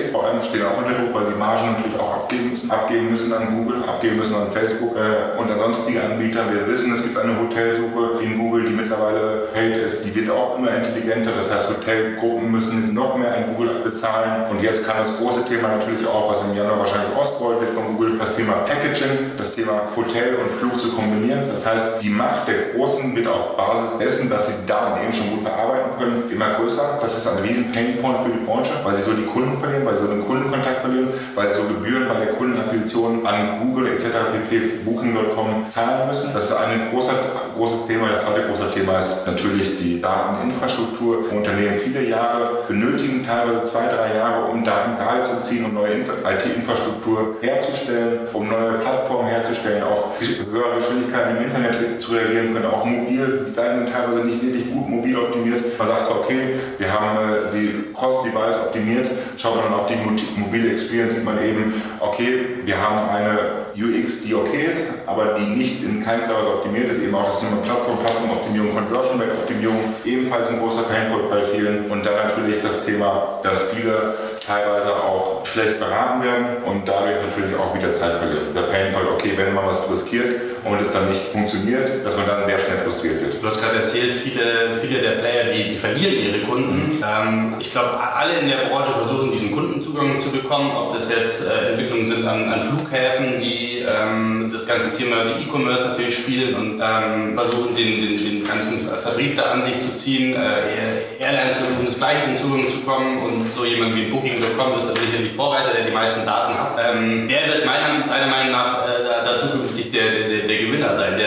OTAs 0.07 0.12
vor 0.12 0.25
allem 0.25 0.44
stehen 0.44 0.65
auch 0.65 0.77
unter 0.77 0.92
Druck, 0.92 1.13
weil 1.13 1.25
sie 1.25 1.38
Margen 1.38 1.74
natürlich 1.74 2.00
auch 2.00 2.13
abgeben 2.13 2.50
müssen. 2.50 2.71
Abgeben 2.71 3.12
müssen 3.12 3.33
an 3.33 3.56
Google, 3.56 3.83
abgeben 3.83 4.18
müssen 4.18 4.36
an 4.36 4.51
Facebook 4.51 4.95
äh, 4.95 5.39
und 5.39 5.51
an 5.51 5.59
sonstige 5.59 6.04
Anbieter. 6.04 6.51
Wir 6.51 6.68
wissen, 6.68 6.94
es 6.94 7.04
gibt 7.04 7.18
eine 7.18 7.39
Hotelsuche 7.39 8.24
in 8.24 8.38
Google, 8.38 8.65
die 8.65 8.74
mittlerweile 8.74 9.50
hält 9.54 9.77
ist. 9.86 10.06
Die 10.06 10.15
wird 10.15 10.30
auch 10.30 10.57
immer 10.57 10.75
intelligenter. 10.75 11.31
Das 11.38 11.51
heißt, 11.51 11.69
Hotelgruppen 11.69 12.51
müssen 12.51 12.94
noch 12.94 13.18
mehr 13.18 13.36
an 13.36 13.56
Google 13.56 13.81
bezahlen. 13.83 14.50
Und 14.50 14.62
jetzt 14.62 14.86
kam 14.86 14.98
das 14.98 15.18
große 15.18 15.45
Thema 15.45 15.69
natürlich 15.77 16.06
auch, 16.07 16.31
was 16.31 16.44
im 16.44 16.56
Januar 16.56 16.80
wahrscheinlich 16.80 17.15
ausgerollt 17.15 17.62
wird 17.62 17.74
von 17.74 17.95
Google, 17.95 18.18
das 18.18 18.36
Thema 18.36 18.53
Packaging, 18.68 19.31
das 19.38 19.56
Thema 19.56 19.81
Hotel 19.95 20.36
und 20.36 20.50
Flug 20.51 20.80
zu 20.80 20.92
kombinieren. 20.92 21.50
Das 21.51 21.65
heißt, 21.65 22.01
die 22.01 22.10
Macht 22.10 22.48
der 22.48 22.74
Großen 22.74 23.15
wird 23.15 23.27
auf 23.27 23.57
Basis 23.57 23.98
dessen, 23.98 24.30
dass 24.30 24.48
sie 24.48 24.53
Daten 24.65 25.03
eben 25.03 25.13
schon 25.13 25.30
gut 25.30 25.42
verarbeiten 25.42 25.92
können, 25.98 26.24
immer 26.31 26.56
größer. 26.56 27.00
Das 27.01 27.18
ist 27.18 27.27
ein 27.27 27.44
riesen 27.44 27.71
Painpoint 27.71 28.24
für 28.24 28.31
die 28.31 28.45
Branche, 28.45 28.71
weil 28.83 28.95
sie 28.95 29.03
so 29.03 29.13
die 29.13 29.25
Kunden 29.25 29.60
verlieren, 29.60 29.86
weil 29.86 29.97
sie 29.98 30.06
so 30.06 30.12
den 30.12 30.26
Kundenkontakt 30.26 30.82
verlieren, 30.82 31.10
weil 31.36 31.50
sie 31.50 31.62
so 31.62 31.68
Gebühren 31.68 32.08
bei 32.08 32.26
der 32.26 32.34
Kundenakquisition 32.34 33.26
an 33.26 33.60
Google 33.62 33.88
etc. 33.88 34.06
pp. 34.34 34.84
Booking.com 34.86 35.66
zahlen 35.70 36.08
müssen. 36.08 36.34
Das 36.34 36.46
ist 36.46 36.56
ein 36.56 36.90
großer, 36.92 37.14
großes 37.56 37.88
Thema. 37.88 38.10
Das 38.10 38.26
zweite 38.26 38.48
große 38.48 38.72
Thema 38.72 39.00
ist 39.00 39.26
natürlich 39.26 39.78
die 39.78 40.02
Dateninfrastruktur. 40.02 41.32
Unternehmen 41.32 41.78
viele 41.78 42.08
Jahre 42.08 42.64
benötigen 42.68 43.24
teilweise 43.26 43.64
zwei, 43.66 43.88
drei 43.88 44.16
Jahre, 44.16 44.46
um 44.52 44.64
Daten 44.64 44.98
gerade 44.98 45.24
zu 45.24 45.50
ziehen, 45.50 45.66
um 45.66 45.74
neue 45.74 46.00
IT-Infrastruktur 46.00 47.38
herzustellen, 47.42 48.20
um 48.34 48.48
neue 48.48 48.74
Plattformen 48.80 49.28
herzustellen, 49.30 49.84
auf 49.84 50.20
höhere 50.20 50.77
Geschwindigkeiten 50.77 51.38
im 51.38 51.44
Internet 51.44 52.01
zu 52.01 52.13
reagieren 52.13 52.54
können, 52.54 52.66
auch 52.66 52.86
mobil. 52.86 53.46
Die 53.48 53.54
Seiten 53.54 53.86
sind 53.86 53.94
teilweise 53.94 54.25
nicht 54.25 54.42
wirklich 54.42 54.72
gut 54.72 54.89
mobil 54.89 55.18
optimiert. 55.18 55.77
Man 55.77 55.88
sagt 55.88 56.06
zwar, 56.06 56.20
okay, 56.20 56.60
wir 56.77 56.92
haben 56.92 57.46
äh, 57.46 57.50
sie 57.50 57.86
cross-device 57.94 58.58
optimiert, 58.68 59.10
schaut 59.38 59.56
man 59.56 59.66
dann 59.66 59.74
auf 59.74 59.87
die 59.89 60.39
mobile 60.39 60.72
Experience, 60.72 61.15
sieht 61.15 61.25
man 61.25 61.44
eben, 61.44 61.82
okay, 62.00 62.39
wir 62.63 62.77
haben 62.77 63.10
eine 63.10 63.39
UX, 63.75 64.22
die 64.22 64.34
okay 64.34 64.65
ist, 64.70 64.88
aber 65.06 65.36
die 65.39 65.46
nicht 65.46 65.84
in 65.84 66.03
keinster 66.03 66.34
Weise 66.34 66.48
optimiert 66.48 66.91
ist. 66.91 67.01
Eben 67.01 67.13
auch 67.15 67.25
das 67.25 67.39
Thema 67.39 67.58
Plattform, 67.58 68.00
Plattformoptimierung, 68.00 68.74
Conversion 68.74 69.20
Rate 69.20 69.34
Optimierung, 69.34 69.77
ebenfalls 70.03 70.50
ein 70.50 70.60
großer 70.60 70.84
Painpoint 70.84 71.29
bei 71.29 71.44
vielen. 71.44 71.86
Und 71.91 72.06
dann 72.06 72.15
natürlich 72.27 72.62
das 72.62 72.86
Thema, 72.86 73.39
dass 73.44 73.70
viele 73.70 74.15
teilweise 74.48 74.96
auch 74.96 75.46
schlecht 75.46 75.77
beraten 75.77 76.24
werden 76.24 76.63
und 76.63 76.88
dadurch 76.88 77.18
natürlich 77.22 77.54
auch 77.58 77.75
wieder 77.75 77.92
Zeit 77.92 78.13
verlieren. 78.13 78.54
Der 78.56 78.62
Painpoint, 78.62 79.10
okay, 79.13 79.34
wenn 79.36 79.54
man 79.54 79.68
was 79.68 79.92
riskiert 79.92 80.42
und 80.63 80.82
es 80.82 80.94
dann 80.94 81.10
nicht 81.10 81.22
funktioniert, 81.34 82.06
dass 82.06 82.16
man 82.16 82.25
dann 82.25 82.46
sehr 82.46 82.58
schnell 82.58 82.77
frustriert 82.86 83.22
wird. 83.22 83.44
Du 83.44 83.48
hast 83.48 83.62
gerade 83.62 83.80
erzählt, 83.80 84.16
viele, 84.16 84.77
viele 84.82 85.01
der 85.01 85.12
Player, 85.20 85.54
die, 85.54 85.70
die 85.70 85.75
verlieren 85.75 86.13
ihre 86.13 86.39
Kunden. 86.46 87.04
Ähm, 87.04 87.56
ich 87.60 87.72
glaube, 87.72 88.00
alle 88.00 88.39
in 88.39 88.48
der 88.48 88.70
Branche 88.70 88.94
versuchen, 88.94 89.34
diesen 89.34 89.51
Kundenzugang 89.51 90.22
zu 90.22 90.30
bekommen, 90.30 90.72
ob 90.72 90.94
das 90.94 91.10
jetzt 91.10 91.46
äh, 91.46 91.72
Entwicklungen 91.72 92.08
sind 92.08 92.25
an, 92.25 92.50
an 92.50 92.62
Flughäfen, 92.70 93.42
die 93.42 93.76
ähm, 93.88 94.50
das 94.51 94.65
ganze 94.67 94.96
Thema 94.96 95.17
E-Commerce 95.39 95.84
natürlich 95.89 96.17
spielen 96.17 96.56
und 96.56 96.82
ähm, 96.82 97.36
versuchen, 97.36 97.75
den, 97.75 98.01
den, 98.01 98.17
den 98.17 98.44
ganzen 98.44 98.88
Vertrieb 98.88 99.36
da 99.36 99.44
an 99.51 99.63
sich 99.63 99.79
zu 99.79 99.96
ziehen. 99.96 100.36
Äh, 100.36 101.24
Airlines 101.24 101.58
versuchen, 101.58 101.86
das 101.86 101.98
gleiche 101.98 102.29
in 102.29 102.38
Zugang 102.38 102.65
zu 102.67 102.79
kommen 102.86 103.24
und 103.24 103.56
so 103.56 103.65
jemand 103.65 103.96
wie 103.96 104.03
Booking 104.03 104.27
Booking.com 104.41 104.77
ist 104.77 104.88
natürlich 104.88 105.32
die 105.32 105.36
Vorreiter, 105.36 105.74
der 105.74 105.86
die 105.86 105.91
meisten 105.91 106.25
Daten 106.25 106.53
hat. 106.53 106.77
Ähm, 106.77 107.25
wer 107.27 107.48
wird 107.48 107.65
meiner, 107.65 108.06
deiner 108.08 108.27
Meinung 108.27 108.51
nach 108.51 108.88
äh, 108.88 109.03
da, 109.03 109.24
da, 109.24 109.39
zukünftig 109.39 109.91
der, 109.91 110.12
der, 110.12 110.48
der, 110.48 110.58
Gewinner 110.58 110.96
sein, 110.96 111.17
der 111.17 111.26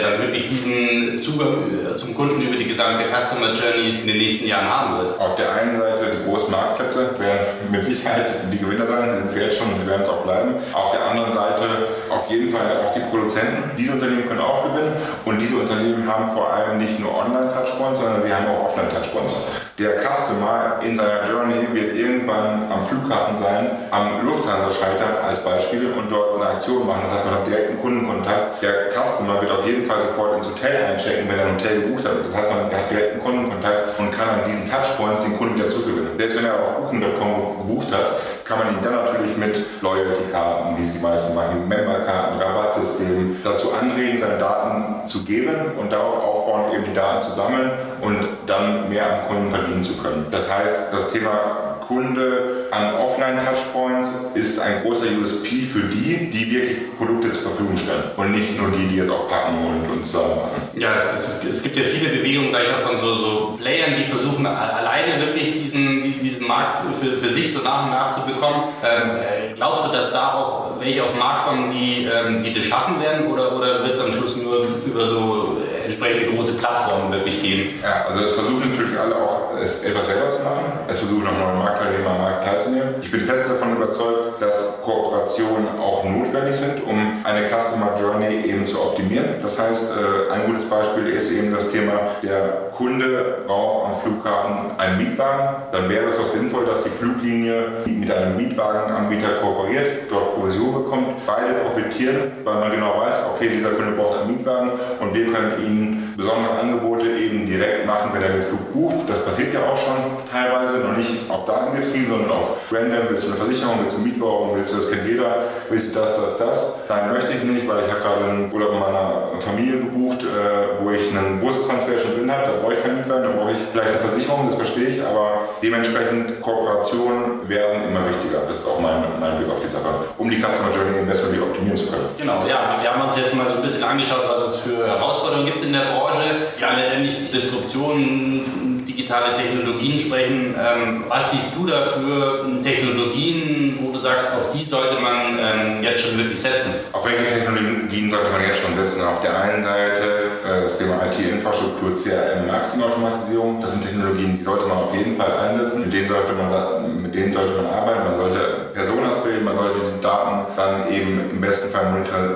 Zugang 1.21 1.71
äh, 1.71 1.97
zum 1.97 2.15
Kunden 2.15 2.41
über 2.41 2.57
die 2.57 2.67
gesamte 2.67 3.05
Customer 3.05 3.53
Journey 3.53 4.00
in 4.00 4.07
den 4.07 4.19
nächsten 4.19 4.47
Jahren 4.47 4.69
haben 4.69 4.99
wird? 4.99 5.21
Auf 5.21 5.37
der 5.37 5.53
einen 5.53 5.77
Seite 5.77 6.17
die 6.17 6.29
großen 6.29 6.50
Marktplätze 6.50 7.19
werden 7.19 7.47
mit 7.71 7.85
Sicherheit 7.85 8.27
die 8.53 8.59
Gewinner 8.59 8.87
sein, 8.87 9.11
sie 9.11 9.17
sind 9.17 9.29
es 9.29 9.37
jetzt 9.37 9.59
schon 9.59 9.73
und 9.73 9.81
sie 9.81 9.87
werden 9.87 10.03
es 10.03 10.09
auch 10.09 10.23
bleiben. 10.23 10.55
Auf 10.73 10.93
der 10.93 11.05
anderen 11.05 11.33
Seite, 11.33 11.65
auf 12.09 12.31
jeden 12.31 12.50
Fall 12.50 12.85
auch 12.85 12.93
die 12.95 13.00
Produzenten. 13.00 13.71
Diese 13.77 13.93
Unternehmen 13.93 14.27
können 14.27 14.41
auch 14.41 14.65
gewinnen 14.65 14.93
und 15.25 15.39
diese 15.41 15.57
Unternehmen 15.57 16.07
haben 16.07 16.31
vor 16.33 16.53
allem 16.53 16.79
nicht 16.79 16.99
nur 16.99 17.15
Online-Touchpoints, 17.15 18.00
sondern 18.00 18.23
sie 18.23 18.33
haben 18.33 18.47
auch 18.47 18.67
Offline-Touchpoints. 18.67 19.37
Der 19.79 19.97
Customer 20.03 20.81
in 20.85 20.95
seiner 20.95 21.25
Journey 21.27 21.67
wird 21.73 21.97
irgendwann 21.97 22.71
am 22.71 22.85
Flughafen 22.85 23.39
sein, 23.39 23.71
am 23.91 24.27
Lufthansa-Schalter 24.27 25.25
als 25.25 25.43
Beispiel 25.43 25.93
und 25.97 26.12
dort 26.12 26.37
eine 26.37 26.50
Aktion 26.50 26.87
machen. 26.87 27.00
Das 27.05 27.12
heißt, 27.12 27.25
man 27.25 27.35
hat 27.37 27.47
direkten 27.47 27.81
Kundenkontakt. 27.81 28.62
Der 28.62 28.91
Customer 28.91 29.41
wird 29.41 29.50
auf 29.50 29.67
jeden 29.67 29.87
Fall 29.87 29.99
sofort 30.00 30.37
ins 30.37 30.49
Hotel 30.49 30.85
einchecken, 30.85 31.10
wenn 31.29 31.38
er 31.38 31.47
ein 31.47 31.55
Hotel 31.55 31.83
gebucht 31.83 32.05
hat. 32.05 32.12
Das 32.26 32.37
heißt, 32.37 32.50
man 32.50 32.64
hat 32.64 32.90
direkten 32.90 33.21
Kundenkontakt 33.21 33.99
und 33.99 34.11
kann 34.11 34.29
an 34.29 34.40
diesen 34.47 34.71
Touchpoints 34.71 35.25
den 35.25 35.37
Kunden 35.37 35.57
wieder 35.57 35.69
zurückgewinnen. 35.69 36.19
Selbst 36.19 36.37
wenn 36.37 36.45
er 36.45 36.55
auf 36.55 36.76
Booking.com 36.76 37.67
gebucht 37.67 37.93
hat, 37.93 38.21
kann 38.45 38.59
man 38.59 38.75
ihn 38.75 38.83
dann 38.83 38.95
natürlich 38.95 39.37
mit 39.37 39.64
Loyalty-Karten, 39.81 40.79
wie 40.79 40.87
sie 40.87 40.99
meisten 40.99 41.35
machen, 41.35 41.69
Member-Karten, 41.69 42.40
Rabattsystemen 42.40 43.40
dazu 43.45 43.73
anregen, 43.73 44.21
seine 44.21 44.38
Daten 44.38 45.07
zu 45.07 45.25
geben 45.25 45.73
und 45.79 45.93
darauf 45.93 46.23
aufbauend 46.23 46.75
eben 46.75 46.85
die 46.85 46.95
Daten 46.95 47.29
zu 47.29 47.35
sammeln 47.35 47.71
und 48.00 48.29
dann 48.47 48.88
mehr 48.88 49.07
am 49.07 49.29
Kunden 49.29 49.50
verdienen 49.50 49.85
zu 49.85 49.97
können. 49.97 50.26
Das 50.31 50.52
heißt, 50.52 50.93
das 50.93 51.12
Thema 51.12 51.70
Kunde 51.90 52.68
an 52.70 52.94
Offline-Touchpoints 52.94 54.30
ist 54.35 54.61
ein 54.61 54.82
großer 54.82 55.06
USP 55.20 55.62
für 55.73 55.88
die, 55.88 56.30
die 56.30 56.49
wirklich 56.49 56.97
Produkte 56.97 57.32
zur 57.32 57.50
Verfügung 57.50 57.76
stellen 57.76 58.04
und 58.16 58.30
nicht 58.30 58.56
nur 58.56 58.70
die, 58.70 58.87
die 58.87 59.00
es 59.00 59.11
auch 59.11 59.28
packen 59.28 59.56
und 59.66 59.90
uns 59.90 60.12
sagen 60.12 60.37
machen. 60.37 60.62
Ja, 60.76 60.94
es, 60.94 61.42
es, 61.42 61.44
es, 61.50 61.62
gibt 61.64 61.76
ja 61.76 61.82
viele 61.82 62.11
Bewegungen, 62.11 62.52
sag 62.52 62.62
ich 62.62 62.70
mal, 62.70 62.78
von 62.78 62.97
so, 63.00 63.14
so 63.16 63.59
Playern, 63.61 63.94
die 63.99 64.04
versuchen 64.04 64.47
alleine 64.47 65.18
wirklich 65.20 65.52
diesen, 65.52 66.20
diesen 66.23 66.47
Markt 66.47 66.76
für, 67.00 67.18
für 67.18 67.28
sich 67.28 67.52
so 67.52 67.61
nach 67.61 67.87
und 67.87 67.90
nach 67.90 68.12
zu 68.12 68.20
bekommen. 68.20 68.62
Ähm, 68.85 69.11
glaubst 69.56 69.87
du, 69.87 69.90
dass 69.90 70.12
da 70.12 70.35
auch 70.35 70.78
welche 70.78 71.02
auf 71.02 71.11
den 71.11 71.18
Markt 71.18 71.49
kommen, 71.49 71.73
die, 71.73 72.04
ähm, 72.04 72.44
die 72.44 72.54
das 72.54 72.66
schaffen 72.66 73.02
werden 73.02 73.26
oder, 73.26 73.56
oder 73.56 73.82
wird 73.82 73.97
es 73.97 74.00
am 74.00 74.12
Schluss 74.12 74.37
nur 74.37 74.64
über 74.87 75.06
so 75.06 75.56
entsprechende 76.00 76.35
große 76.35 76.52
Plattformen 76.54 77.12
wirklich 77.12 77.42
gehen? 77.42 77.80
Ja, 77.83 78.07
also 78.09 78.21
es 78.21 78.33
versuchen 78.33 78.71
natürlich 78.71 78.99
alle 78.99 79.16
auch 79.16 79.50
es 79.62 79.83
etwas 79.85 80.07
selber 80.07 80.30
zu 80.30 80.42
machen. 80.42 80.73
Es 80.88 80.99
versuchen 81.00 81.26
auch 81.26 81.38
neue 81.38 81.59
Marktteilnehmer 81.59 82.11
am 82.11 82.19
Markt 82.19 82.45
teilzunehmen. 82.45 82.95
Ich 83.02 83.11
bin 83.11 83.26
fest 83.26 83.45
davon 83.49 83.76
überzeugt, 83.76 84.40
dass 84.40 84.80
Kooperationen 84.83 85.78
auch 85.78 86.04
notwendig 86.04 86.54
sind, 86.54 86.85
um 86.87 87.23
eine 87.25 87.47
Customer 87.49 87.97
Journey 88.00 88.47
eben 88.47 88.66
zu 88.66 88.80
optimieren. 88.80 89.42
Das 89.42 89.59
heißt, 89.59 89.90
äh, 89.90 90.33
ein 90.33 90.47
gutes 90.47 90.64
Beispiel 90.64 91.07
ist 91.09 91.30
eben 91.33 91.52
das 91.52 91.71
Thema, 91.71 91.92
der 92.23 92.71
Kunde 92.76 93.45
braucht 93.47 93.90
am 93.90 94.00
Flughafen 94.00 94.78
einen 94.78 94.99
Mietwagen. 94.99 95.62
Dann 95.73 95.88
wäre 95.88 96.07
es 96.07 96.16
doch 96.16 96.26
sinnvoll, 96.26 96.64
dass 96.64 96.85
die 96.85 96.90
Fluglinie 96.90 97.64
mit 97.85 98.11
einem 98.11 98.37
Mietwagenanbieter 98.37 99.40
kooperiert, 99.42 100.11
dort 100.11 100.35
Provision 100.35 100.85
bekommt. 100.85 101.26
Beide 101.26 101.54
profitieren, 101.64 102.33
weil 102.45 102.54
man 102.54 102.71
genau 102.71 103.00
weiß, 103.00 103.16
okay, 103.35 103.50
dieser 103.52 103.71
Kunde 103.71 103.92
braucht 103.92 104.21
einen 104.21 104.37
Mietwagen 104.37 104.71
und 105.00 105.14
wir 105.14 105.26
können 105.26 105.52
ihn 105.62 105.89
besondere 106.21 106.59
Angebote 106.61 107.09
eben 107.09 107.47
direkt 107.47 107.87
machen, 107.87 108.11
wenn 108.12 108.23
er 108.23 108.29
den 108.29 108.43
Flug 108.43 108.73
bucht. 108.73 109.09
Das 109.09 109.25
passiert 109.25 109.55
ja 109.55 109.61
auch 109.61 109.79
schon 109.79 109.97
teilweise, 110.31 110.79
noch 110.79 110.97
nicht 110.97 111.31
auf 111.31 111.45
Daten 111.47 111.81
getrieben, 111.81 112.07
sondern 112.11 112.31
auf 112.31 112.61
random. 112.71 113.09
Willst 113.09 113.25
du 113.25 113.29
eine 113.29 113.37
Versicherung, 113.37 113.75
willst 113.81 113.97
du 113.97 114.00
Mietwagen, 114.03 114.50
willst 114.55 114.73
du, 114.73 114.77
das 114.77 114.91
kennt 114.91 115.07
jeder, 115.07 115.49
willst 115.71 115.95
du 115.95 115.99
das, 115.99 116.17
das, 116.17 116.39
das? 116.39 116.75
Nein, 116.89 117.12
möchte 117.12 117.33
ich 117.33 117.43
nicht, 117.43 117.67
weil 117.67 117.85
ich 117.85 117.91
habe 117.91 118.00
gerade 118.00 118.25
einen 118.31 118.53
Urlaub 118.53 118.73
in 118.73 118.81
meiner 118.81 119.41
Familie 119.41 119.79
gebucht, 119.81 120.23
äh, 120.23 120.85
wo 120.85 120.91
ich 120.91 121.09
einen 121.09 121.41
Bustransfer 121.41 121.99
schon 121.99 122.15
drin 122.15 122.31
habe, 122.31 122.53
da 122.53 122.61
brauche 122.61 122.75
ich 122.75 122.83
keinen 122.83 122.99
Mietwagen, 122.99 123.25
da 123.25 123.31
brauche 123.31 123.53
ich 123.53 123.70
vielleicht 123.81 124.01
eine 124.01 124.11
Versicherung, 124.11 124.47
das 124.49 124.57
verstehe 124.57 124.89
ich, 124.89 125.03
aber 125.03 125.49
dementsprechend 125.63 126.41
Kooperationen 126.41 127.49
werden 127.49 127.89
immer 127.89 128.01
wichtiger. 128.09 128.47
Das 128.49 128.59
ist 128.59 128.67
auch 128.67 128.81
mein, 128.81 129.05
mein 129.19 129.39
Blick 129.39 129.49
auf 129.49 129.61
die 129.65 129.71
Sache, 129.71 130.13
um 130.19 130.31
die 130.31 130.37
Customer 130.37 130.71
Journey 130.75 131.07
besser 131.07 131.29
optimieren 131.31 131.77
zu 131.77 131.87
können. 131.87 132.09
Genau, 132.19 132.45
ja, 132.49 132.79
wir 132.81 132.93
haben 132.93 133.09
uns 133.09 133.17
jetzt 133.17 133.35
mal 133.35 133.47
so 133.47 133.55
ein 133.55 133.63
bisschen 133.63 133.85
angeschaut, 133.85 134.23
was 134.29 134.55
es 134.55 134.61
für 134.61 134.87
Herausforderungen 134.87 135.47
gibt 135.47 135.63
in 135.63 135.73
der 135.73 135.93
Branche. 135.93 136.49
Ja 136.61 136.77
letztendlich 136.77 137.17
die 137.17 137.33
Disruption, 137.33 138.80
digitale 139.00 139.35
Technologien 139.35 139.99
sprechen. 139.99 140.54
Ähm, 140.54 141.04
was 141.09 141.30
siehst 141.30 141.57
du 141.57 141.66
da 141.66 141.85
für 141.85 142.45
Technologien, 142.62 143.78
wo 143.80 143.92
du 143.92 143.99
sagst, 143.99 144.28
auf 144.28 144.50
die 144.52 144.64
sollte 144.64 145.00
man 145.00 145.38
ähm, 145.38 145.83
jetzt 145.83 146.04
schon 146.04 146.19
wirklich 146.19 146.40
setzen? 146.40 146.73
Auf 146.92 147.04
welche 147.04 147.25
Technologien 147.25 148.11
sollte 148.11 148.30
man 148.30 148.42
jetzt 148.42 148.61
schon 148.61 148.76
setzen? 148.76 149.02
Auf 149.02 149.23
der 149.23 149.40
einen 149.40 149.62
Seite 149.62 150.30
äh, 150.45 150.62
das 150.62 150.78
Thema 150.78 151.00
IT-Infrastruktur, 151.07 151.97
CRM, 151.97 152.47
Marketingautomatisierung. 152.47 153.61
Das 153.62 153.73
sind 153.73 153.85
Technologien, 153.87 154.37
die 154.38 154.45
sollte 154.45 154.66
man 154.66 154.78
auf 154.78 154.95
jeden 154.95 155.16
Fall 155.16 155.33
einsetzen. 155.33 155.83
Mit 155.83 155.92
denen 155.92 156.09
sollte 156.09 156.33
man, 156.33 157.02
mit 157.02 157.14
denen 157.14 157.33
sollte 157.33 157.62
man 157.62 157.66
arbeiten. 157.66 158.04
Man 158.04 158.16
sollte 158.19 158.71
Personas 158.75 159.23
bilden, 159.23 159.45
man 159.45 159.57
sollte 159.57 159.80
diese 159.80 160.00
Daten 160.00 160.47
dann 160.57 160.92
eben 160.92 161.30
im 161.30 161.40
besten 161.40 161.73
Fall 161.73 161.92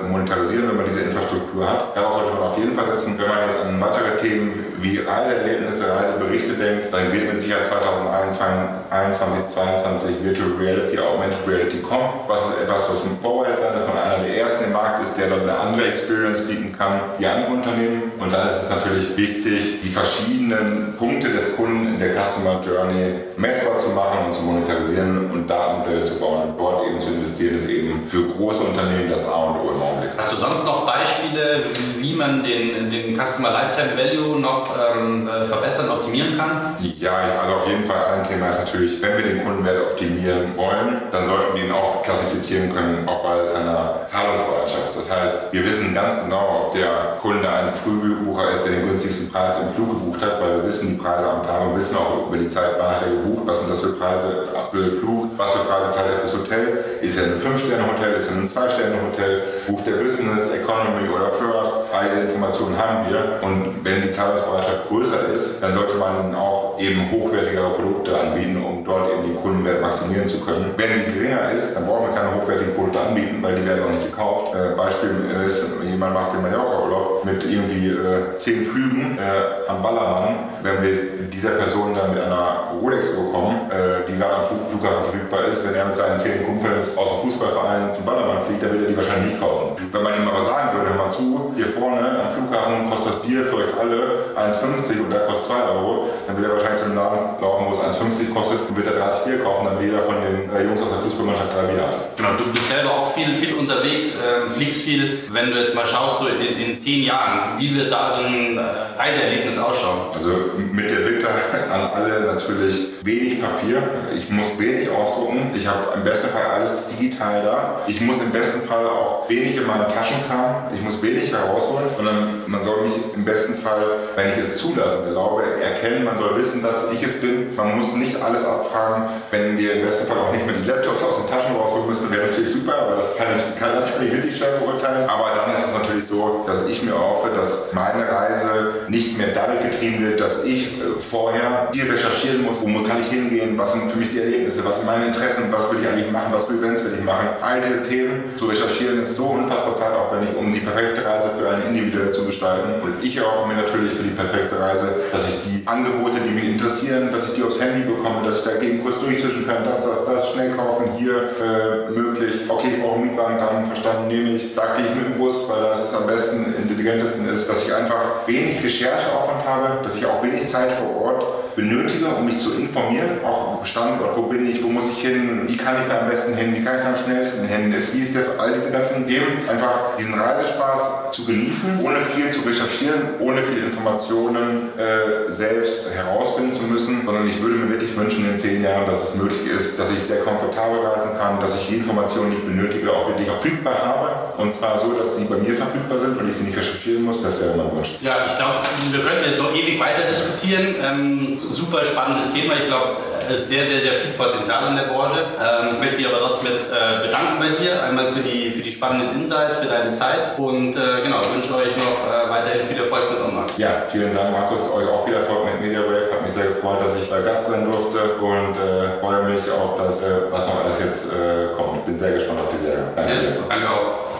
monetarisieren, 0.09 0.69
wenn 0.69 0.77
man 0.77 0.85
diese 0.85 1.01
Infrastruktur 1.01 1.69
hat. 1.69 1.95
Darauf 1.95 2.13
sollte 2.13 2.33
man 2.33 2.49
auf 2.49 2.57
jeden 2.57 2.75
Fall 2.75 2.85
setzen. 2.85 3.17
Wenn 3.17 3.27
man 3.27 3.49
jetzt 3.49 3.59
an 3.61 3.79
weitere 3.79 4.17
Themen 4.17 4.65
wie 4.81 4.99
Reiseerlebnisse, 4.99 5.83
Reiseberichte 5.89 6.54
denkt, 6.57 6.93
dann 6.93 7.11
wird 7.11 7.33
mit 7.33 7.41
Sicherheit 7.41 7.65
2021, 7.65 9.47
2022 9.49 10.23
Virtual 10.23 10.51
Reality, 10.59 10.99
Augmented 10.99 11.47
Reality 11.47 11.81
kommen. 11.81 12.09
Was 12.27 12.41
ist 12.45 12.61
etwas, 12.61 12.89
was 12.89 13.03
ein 13.05 13.17
Vorreiter 13.21 13.57
sein, 13.61 13.79
dass 13.79 13.87
man 13.87 13.97
einer 13.97 14.23
der 14.23 14.37
ersten 14.37 14.63
im 14.65 14.74
Markt 14.85 15.03
ist, 15.03 15.17
der 15.17 15.29
dann 15.29 15.41
eine 15.41 15.57
andere 15.57 15.87
Experience 15.87 16.47
bieten 16.47 16.75
kann 16.77 17.01
wie 17.17 17.25
andere 17.25 17.53
Unternehmen. 17.53 18.11
Und 18.19 18.31
dann 18.31 18.47
ist 18.47 18.63
es 18.63 18.69
natürlich 18.69 19.17
wichtig, 19.17 19.81
die 19.81 19.89
verschiedenen 19.89 20.93
Punkte 20.97 21.29
des 21.29 21.55
Kunden 21.55 21.87
in 21.87 21.99
der 21.99 22.13
Customer 22.13 22.61
Journey 22.61 23.15
messbar 23.37 23.79
zu 23.79 23.89
machen 23.89 24.27
und 24.27 24.33
zu 24.33 24.43
monetarisieren 24.43 25.31
und 25.31 25.49
Datenmodelle 25.49 26.03
zu 26.03 26.15
bauen. 26.19 26.49
Und 26.49 26.59
dort 26.59 26.85
eben 26.87 26.99
zu 26.99 27.09
investieren, 27.09 27.57
ist 27.57 27.69
eben 27.69 28.07
für 28.07 28.23
große 28.27 28.63
Unternehmen 28.63 29.09
das 29.09 29.27
A 29.27 29.45
und 29.45 29.55
O 29.61 29.71
im 29.73 29.81
Augenblick. 29.81 30.11
Hast 30.17 30.31
du 30.31 30.37
sonst 30.37 30.63
noch 30.65 30.85
Beispiele, 30.85 31.63
wie 31.99 32.13
man 32.13 32.43
den, 32.43 32.91
den 32.91 33.15
Customer 33.17 33.51
Lifetime 33.51 33.97
Value 33.97 34.39
noch 34.39 34.69
ähm, 34.75 35.27
äh, 35.27 35.45
verbessern, 35.45 35.89
optimieren 35.89 36.37
kann? 36.37 36.75
Ja, 36.99 37.17
also 37.41 37.55
auf 37.55 37.67
jeden 37.67 37.85
Fall 37.85 38.19
ein 38.19 38.27
Thema 38.27 38.49
ist 38.49 38.59
natürlich, 38.59 39.01
wenn 39.01 39.17
wir 39.17 39.23
den 39.23 39.43
Kundenwert 39.43 39.81
optimieren 39.81 40.55
wollen, 40.55 41.01
dann 41.11 41.23
sollten 41.23 41.55
wir 41.55 41.65
ihn 41.65 41.71
auch 41.71 42.03
klassifizieren 42.03 42.73
können, 42.73 43.07
auch 43.07 43.23
bei 43.23 43.45
seiner 43.45 44.05
Zahlungsbereitschaft. 44.07 44.74
Das 44.95 45.11
heißt, 45.11 45.51
wir 45.51 45.65
wissen 45.65 45.93
ganz 45.93 46.15
genau, 46.23 46.67
ob 46.67 46.73
der 46.73 47.17
Kunde 47.21 47.47
ein 47.47 47.71
Frühbucher 47.71 48.51
ist, 48.51 48.65
der 48.65 48.73
den 48.73 48.89
günstigsten 48.89 49.31
Preis 49.31 49.55
im 49.61 49.73
Flug 49.73 49.89
gebucht 49.89 50.21
hat, 50.21 50.41
weil 50.41 50.57
wir 50.57 50.67
wissen 50.67 50.95
die 50.95 51.01
Preise 51.01 51.27
am 51.29 51.45
Tag 51.45 51.61
und 51.67 51.77
wissen 51.77 51.97
auch 51.97 52.27
über 52.27 52.37
die 52.37 52.49
Zeit, 52.49 52.75
wann 52.77 52.95
hat 52.95 53.01
er 53.03 53.11
gebucht, 53.11 53.43
was 53.45 53.59
sind 53.59 53.71
das 53.71 53.81
für 53.81 53.93
Preise 53.93 54.47
für 54.71 54.89
den 54.89 54.99
Flug, 54.99 55.31
was 55.37 55.51
für 55.51 55.59
Preise 55.59 55.91
zahlt 55.91 56.07
er 56.11 56.17
fürs 56.19 56.33
Hotel, 56.33 56.83
ist 57.01 57.17
er 57.17 57.25
ein 57.25 57.39
5-Sterne-Hotel, 57.39 58.13
ist 58.13 58.29
er 58.29 58.35
ein 58.35 58.49
2-Sterne-Hotel, 58.49 59.43
bucht 59.67 59.87
er 59.87 60.03
Business, 60.03 60.51
Economy 60.51 61.07
oder 61.07 61.29
First, 61.29 61.84
all 61.95 62.09
diese 62.09 62.21
Informationen 62.21 62.77
haben 62.77 63.09
wir 63.09 63.39
und 63.41 63.83
wenn 63.83 64.01
die 64.01 64.09
Zahlungsbereitschaft 64.09 64.89
größer 64.89 65.29
ist, 65.33 65.61
dann 65.61 65.73
sollte 65.73 65.95
man 65.95 66.35
auch 66.35 66.75
eben 66.79 67.09
hochwertigere 67.11 67.69
Produkte 67.71 68.19
anbieten, 68.19 68.61
um 68.63 68.83
dort 68.83 69.11
eben 69.11 69.23
den 69.23 69.35
Kundenwert 69.41 69.81
maximieren 69.81 70.27
zu 70.27 70.41
können. 70.41 70.73
Wenn 70.75 70.97
sie 70.97 71.11
geringer 71.11 71.51
ist, 71.51 71.75
dann 71.75 71.85
brauchen 71.85 72.09
wir 72.09 72.15
keine 72.15 72.35
hochwertigen 72.35 72.75
Produkte 72.75 72.99
anbieten, 72.99 73.41
weil 73.41 73.55
die 73.55 73.65
werden 73.65 73.83
auch 73.85 73.91
nicht 73.91 74.05
gekauft. 74.05 74.55
Äh, 74.55 74.75
Beispiel 74.75 75.11
ist, 75.45 75.81
jemand 75.83 76.13
macht 76.13 76.33
den 76.33 76.41
Mallorca-Urlaub 76.41 77.25
mit 77.25 77.43
irgendwie 77.43 77.89
äh, 77.89 78.37
zehn 78.37 78.65
Flügen 78.65 79.17
äh, 79.17 79.69
am 79.69 79.81
Ballermann. 79.81 80.35
Wenn 80.61 80.81
wir 80.81 80.91
dieser 81.31 81.51
Person 81.51 81.95
dann 81.95 82.13
mit 82.13 82.23
einer 82.23 82.73
Rolex 82.81 83.15
bekommen, 83.15 83.71
äh, 83.71 84.05
die 84.07 84.17
gerade 84.17 84.35
am 84.35 84.45
Flughafen 84.69 85.03
verfügbar 85.11 85.45
ist, 85.45 85.65
wenn 85.65 85.75
er 85.75 85.85
mit 85.85 85.95
seinen 85.95 86.19
zehn 86.19 86.45
Kumpels 86.45 86.97
aus 86.97 87.09
dem 87.09 87.29
Fußballverein 87.29 87.91
zum 87.91 88.05
Ballermann 88.05 88.45
fliegt, 88.47 88.63
dann 88.63 88.73
wird 88.73 88.83
er 88.83 88.89
die 88.89 88.97
wahrscheinlich 88.97 89.31
nicht 89.31 89.41
kaufen. 89.41 89.77
Wenn 89.91 90.03
man 90.03 90.13
ihm 90.15 90.27
aber 90.27 90.41
sagen 90.41 90.77
würde, 90.77 90.89
hör 90.89 91.05
mal 91.05 91.11
zu, 91.11 91.53
hier 91.55 91.67
vorne 91.85 92.01
am 92.19 92.31
Flughafen 92.33 92.89
kostet 92.89 93.13
das 93.13 93.21
Bier 93.21 93.45
für 93.45 93.57
euch 93.57 93.71
alle 93.79 94.33
1,50 94.35 95.05
und 95.05 95.11
da 95.11 95.19
kostet 95.19 95.53
2 95.53 95.69
Euro, 95.77 96.09
dann 96.25 96.37
wird 96.37 96.49
er 96.49 96.53
wahrscheinlich 96.57 96.81
zu 96.81 96.85
einem 96.85 96.95
Laden 96.95 97.19
laufen, 97.41 97.65
wo 97.67 97.73
es 97.73 97.79
1,50 97.79 98.33
kostet 98.33 98.59
und 98.67 98.75
wird 98.75 98.87
er 98.87 98.93
30 98.93 99.25
Bier 99.25 99.43
kaufen, 99.43 99.65
dann 99.65 99.81
jeder 99.81 100.01
von 100.01 100.15
den 100.21 100.49
äh, 100.49 100.63
Jungs 100.63 100.81
aus 100.81 100.89
der 100.89 100.99
Fußballmannschaft 101.05 101.53
drei 101.53 101.65
Bier 101.69 101.81
hat. 101.81 102.17
Genau, 102.17 102.29
du 102.37 102.51
bist 102.51 102.67
selber 102.69 102.91
auch 102.91 103.13
viel, 103.13 103.35
viel 103.35 103.53
unterwegs, 103.53 104.17
äh, 104.17 104.49
fliegst 104.49 104.81
viel. 104.81 105.19
Wenn 105.29 105.51
du 105.51 105.59
jetzt 105.59 105.75
mal 105.75 105.85
schaust, 105.85 106.19
so 106.19 106.27
in, 106.27 106.57
in 106.57 106.79
zehn 106.79 107.03
Jahren, 107.03 107.59
wie 107.59 107.75
wird 107.75 107.91
da 107.91 108.09
so 108.09 108.25
ein 108.25 108.57
äh, 108.57 108.61
Reiseerlebnis 108.97 109.57
ausschauen? 109.57 110.09
Also 110.13 110.29
mit 110.57 110.89
der 110.89 111.05
Bitte 111.05 111.27
an 111.71 111.89
alle 111.93 112.33
natürlich 112.33 112.95
wenig 113.03 113.41
Papier. 113.41 113.83
Ich 114.17 114.29
muss 114.29 114.57
wenig 114.57 114.89
ausdrucken. 114.89 115.51
Ich 115.55 115.67
habe 115.67 115.93
im 115.95 116.03
besten 116.03 116.29
Fall 116.29 116.45
alles 116.45 116.87
digital 116.87 117.43
da. 117.43 117.81
Ich 117.87 118.01
muss 118.01 118.17
im 118.19 118.31
besten 118.31 118.67
Fall 118.67 118.85
auch 118.87 119.29
wenig 119.29 119.55
in 119.55 119.67
meinen 119.67 119.93
Taschen 119.93 120.17
haben. 120.27 120.73
Ich 120.73 120.81
muss 120.81 121.01
wenig 121.01 121.31
herausholen, 121.31 121.74
sondern 121.95 122.43
man 122.47 122.63
soll 122.63 122.85
mich 122.85 122.93
im 123.15 123.25
besten 123.25 123.55
Fall, 123.55 123.83
wenn 124.15 124.29
ich 124.29 124.37
es 124.37 124.57
zulasse 124.57 124.99
und 124.99 125.07
erlaube, 125.07 125.43
erkennen. 125.61 126.03
Man 126.03 126.17
soll 126.17 126.37
wissen, 126.37 126.61
dass 126.61 126.91
ich 126.93 127.03
es 127.03 127.21
bin. 127.21 127.55
Man 127.55 127.77
muss 127.77 127.93
nicht 127.93 128.21
alles 128.21 128.43
abfragen. 128.43 129.05
Wenn 129.31 129.57
wir 129.57 129.73
im 129.75 129.85
besten 129.85 130.07
Fall 130.07 130.17
auch 130.17 130.31
nicht 130.31 130.45
mit 130.45 130.55
den 130.57 130.65
Laptops 130.65 131.01
aus 131.03 131.17
den 131.17 131.29
Taschen 131.29 131.55
rausholen 131.55 131.87
müssen, 131.87 132.11
wäre 132.11 132.27
natürlich 132.27 132.51
super, 132.51 132.75
aber 132.75 132.95
das 132.97 133.15
kann 133.15 133.27
ich, 133.35 133.59
kann, 133.59 133.75
das 133.75 133.91
kann 133.91 134.05
ich 134.05 134.11
wirklich 134.11 134.37
schwer 134.37 134.57
beurteilen. 134.59 135.09
Aber 135.09 135.35
dann 135.35 135.51
ist 135.51 135.65
es 135.65 135.73
natürlich 135.73 136.05
so, 136.07 136.43
dass 136.47 136.67
ich 136.67 136.83
mir 136.83 136.97
hoffe, 136.97 137.29
dass 137.35 137.73
meine 137.73 138.09
Reise 138.09 138.85
nicht 138.87 139.17
mehr 139.17 139.29
dadurch 139.33 139.61
getrieben 139.61 140.05
wird, 140.05 140.19
dass 140.19 140.43
ich 140.43 140.79
äh, 140.79 140.99
vorher 140.99 141.69
viel 141.71 141.89
recherchieren 141.89 142.43
muss, 142.43 142.61
wo 142.61 142.83
kann 142.83 143.01
ich 143.01 143.09
hingehen, 143.09 143.57
was 143.57 143.73
sind 143.73 143.91
für 143.91 143.97
mich 143.97 144.11
die 144.11 144.19
Erlebnisse, 144.19 144.63
was 144.65 144.77
sind 144.77 144.85
meine 144.85 145.07
Interessen, 145.07 145.51
was 145.51 145.71
will 145.71 145.79
ich 145.81 145.87
eigentlich 145.87 146.11
machen, 146.11 146.31
was 146.31 146.45
für 146.45 146.53
Events 146.53 146.83
will 146.83 146.93
ich 146.97 147.03
machen. 147.03 147.29
All 147.41 147.61
diese 147.61 147.83
Themen 147.83 148.35
zu 148.37 148.45
recherchieren 148.45 149.01
ist 149.01 149.15
so 149.15 149.25
unfassbar 149.25 149.75
aufwendig, 149.95 150.35
um 150.35 150.53
die 150.53 150.59
perfekte 150.59 151.05
Reise 151.05 151.31
für 151.37 151.49
einen 151.49 151.64
individuell 151.67 152.11
zu 152.11 152.25
gestalten. 152.25 152.81
Und 152.81 153.03
ich 153.03 153.17
erhoffe 153.17 153.47
mir 153.47 153.55
natürlich 153.55 153.93
für 153.93 154.03
die 154.03 154.09
perfekte 154.09 154.59
Reise, 154.59 154.95
dass 155.11 155.27
ich 155.27 155.35
die 155.43 155.67
Angebote, 155.67 156.17
die 156.25 156.31
mich 156.31 156.45
interessieren, 156.45 157.11
dass 157.11 157.29
ich 157.29 157.35
die 157.35 157.43
aufs 157.43 157.59
Handy 157.59 157.87
bekomme, 157.87 158.25
dass 158.25 158.39
ich 158.39 158.43
dagegen 158.43 158.83
kurz 158.83 158.99
durchtischen 158.99 159.45
kann, 159.47 159.63
das, 159.63 159.83
das, 159.83 160.05
das, 160.05 160.31
schnell 160.31 160.51
kaufen, 160.55 160.91
hier 160.97 161.15
äh, 161.39 161.91
möglich. 161.91 162.41
Okay, 162.47 162.67
ich 162.75 162.81
brauche 162.81 162.95
einen 162.95 163.09
Mietwagen, 163.09 163.37
dann 163.37 163.65
verstanden, 163.67 164.07
nehme 164.07 164.29
ich. 164.31 164.55
Da 164.55 164.75
gehe 164.75 164.85
ich 164.87 164.95
mit 164.95 165.05
dem 165.05 165.17
Bus, 165.17 165.47
weil 165.49 165.61
das 165.61 165.93
am 165.93 166.07
besten, 166.07 166.53
intelligentesten 166.61 167.27
ist, 167.29 167.49
dass 167.49 167.65
ich 167.65 167.73
einfach 167.73 168.27
wenig 168.27 168.63
Rechercheaufwand 168.63 169.45
habe, 169.45 169.83
dass 169.83 169.95
ich 169.95 170.05
auch 170.05 170.23
wenig 170.23 170.47
Zeit 170.47 170.71
vor 170.71 171.01
Ort 171.01 171.44
benötige, 171.55 172.07
um 172.07 172.25
mich 172.25 172.37
zu 172.37 172.53
informieren, 172.55 173.23
auch 173.25 173.65
Standort, 173.65 174.17
wo 174.17 174.23
bin 174.23 174.49
ich, 174.49 174.63
wo 174.63 174.67
muss 174.67 174.85
ich 174.89 174.99
hin, 174.99 175.41
wie 175.47 175.57
kann 175.57 175.81
ich 175.81 175.87
da 175.87 176.01
am 176.01 176.09
besten 176.09 176.35
hin, 176.35 176.53
wie 176.55 176.63
kann 176.63 176.77
ich 176.77 176.81
da 176.81 176.89
am 176.89 176.97
schnellsten 176.97 177.47
hin, 177.47 177.73
ist, 177.73 177.93
wie 177.93 178.01
ist 178.01 178.15
der, 178.15 178.39
all 178.39 178.53
diese 178.53 178.71
ganzen 178.71 179.07
Themen, 179.07 179.47
einfach 179.49 179.95
diesen 179.97 180.13
Reisespaß 180.13 181.11
zu 181.11 181.25
genießen, 181.25 181.79
ohne 181.81 182.01
viel 182.01 182.29
zu 182.29 182.41
recherchieren, 182.41 183.15
ohne 183.19 183.41
viele 183.41 183.67
Informationen 183.67 184.69
äh, 184.77 185.31
selbst 185.31 185.93
herausfinden 185.93 186.53
zu 186.53 186.63
müssen, 186.63 187.05
sondern 187.05 187.27
ich 187.27 187.41
würde 187.41 187.55
mir 187.55 187.69
wirklich 187.69 187.95
wünschen 187.95 188.29
in 188.29 188.37
zehn 188.37 188.63
Jahren, 188.63 188.85
dass 188.85 189.09
es 189.09 189.15
möglich 189.15 189.47
ist, 189.47 189.79
dass 189.79 189.91
ich 189.91 189.99
sehr 189.99 190.19
komfortabel 190.19 190.79
reisen 190.85 191.11
kann, 191.17 191.39
dass 191.39 191.59
ich 191.59 191.67
die 191.67 191.75
Informationen, 191.77 192.31
die 192.31 192.37
ich 192.37 192.43
benötige, 192.43 192.91
auch 192.91 193.07
wirklich 193.07 193.27
verfügbar 193.27 193.79
habe 193.83 194.41
und 194.41 194.53
zwar 194.53 194.79
so, 194.79 194.93
dass 194.93 195.15
sie 195.15 195.25
bei 195.25 195.37
mir 195.37 195.55
verfügbar 195.55 195.99
sind 195.99 196.19
und 196.19 196.29
ich 196.29 196.35
sie 196.35 196.43
nicht 196.43 196.57
recherchieren 196.57 197.03
muss, 197.03 197.21
das 197.21 197.39
wäre 197.41 197.55
mein 197.55 197.71
Wunsch. 197.71 197.95
Ja, 198.01 198.25
ich 198.25 198.35
glaube, 198.35 198.59
wir 198.91 198.99
könnten 198.99 199.29
jetzt 199.29 199.39
noch 199.39 199.55
ewig 199.55 199.79
weiter 199.79 200.03
diskutieren. 200.09 200.75
Ähm, 200.83 201.37
super 201.51 201.83
spannendes 201.83 202.33
Thema. 202.33 202.53
Ich 202.53 202.67
glaube, 202.67 202.97
es 203.29 203.39
ist 203.39 203.49
sehr, 203.49 203.65
sehr, 203.67 203.81
sehr 203.81 203.93
viel 203.93 204.11
Potenzial 204.11 204.69
in 204.69 204.75
der 204.75 204.83
Branche. 204.83 205.19
Ähm, 205.37 205.73
ich 205.73 205.79
möchte 205.79 205.97
mich 205.97 206.07
aber 206.07 206.19
trotzdem 206.19 206.51
jetzt 206.51 206.71
äh, 206.71 207.05
bedanken 207.05 207.39
bei 207.39 207.49
dir, 207.49 207.83
einmal 207.83 208.07
für 208.07 208.19
die, 208.21 208.51
für 208.51 208.61
die 208.61 208.71
spannenden 208.71 209.21
Insights, 209.21 209.57
für 209.57 209.65
deine 209.65 209.91
Zeit 209.91 210.37
und 210.37 210.75
äh, 210.75 211.01
genau, 211.01 211.17
wünsche 211.33 211.55
euch 211.55 211.75
noch 211.77 212.05
äh, 212.05 212.29
weiterhin 212.29 212.67
viel 212.67 212.77
Erfolg 212.77 213.11
mit 213.11 213.19
Ommax. 213.21 213.57
Ja, 213.57 213.83
vielen 213.91 214.13
Dank, 214.13 214.31
Markus. 214.31 214.71
Euch 214.71 214.87
auch 214.87 215.05
viel 215.05 215.15
Erfolg 215.15 215.45
mit 215.45 215.61
MediaWave. 215.61 216.11
Hat 216.11 216.21
mich 216.21 216.33
sehr 216.33 216.47
gefreut, 216.47 216.79
dass 216.81 216.95
ich 216.95 217.09
Gast 217.09 217.49
sein 217.49 217.69
durfte 217.71 217.97
und 218.21 218.55
äh, 218.57 218.99
freue 218.99 219.23
mich 219.23 219.49
auf 219.49 219.75
das, 219.75 220.01
was 220.29 220.45
noch 220.47 220.63
alles 220.63 220.75
jetzt 220.79 221.11
äh, 221.11 221.55
kommt. 221.55 221.85
Bin 221.85 221.95
sehr 221.95 222.11
gespannt 222.11 222.39
auf 222.41 222.51
die 222.51 222.57
Serie. 222.57 222.83
Danke, 222.95 223.13
ja, 223.13 223.31
danke 223.49 223.69
auch. 223.69 224.14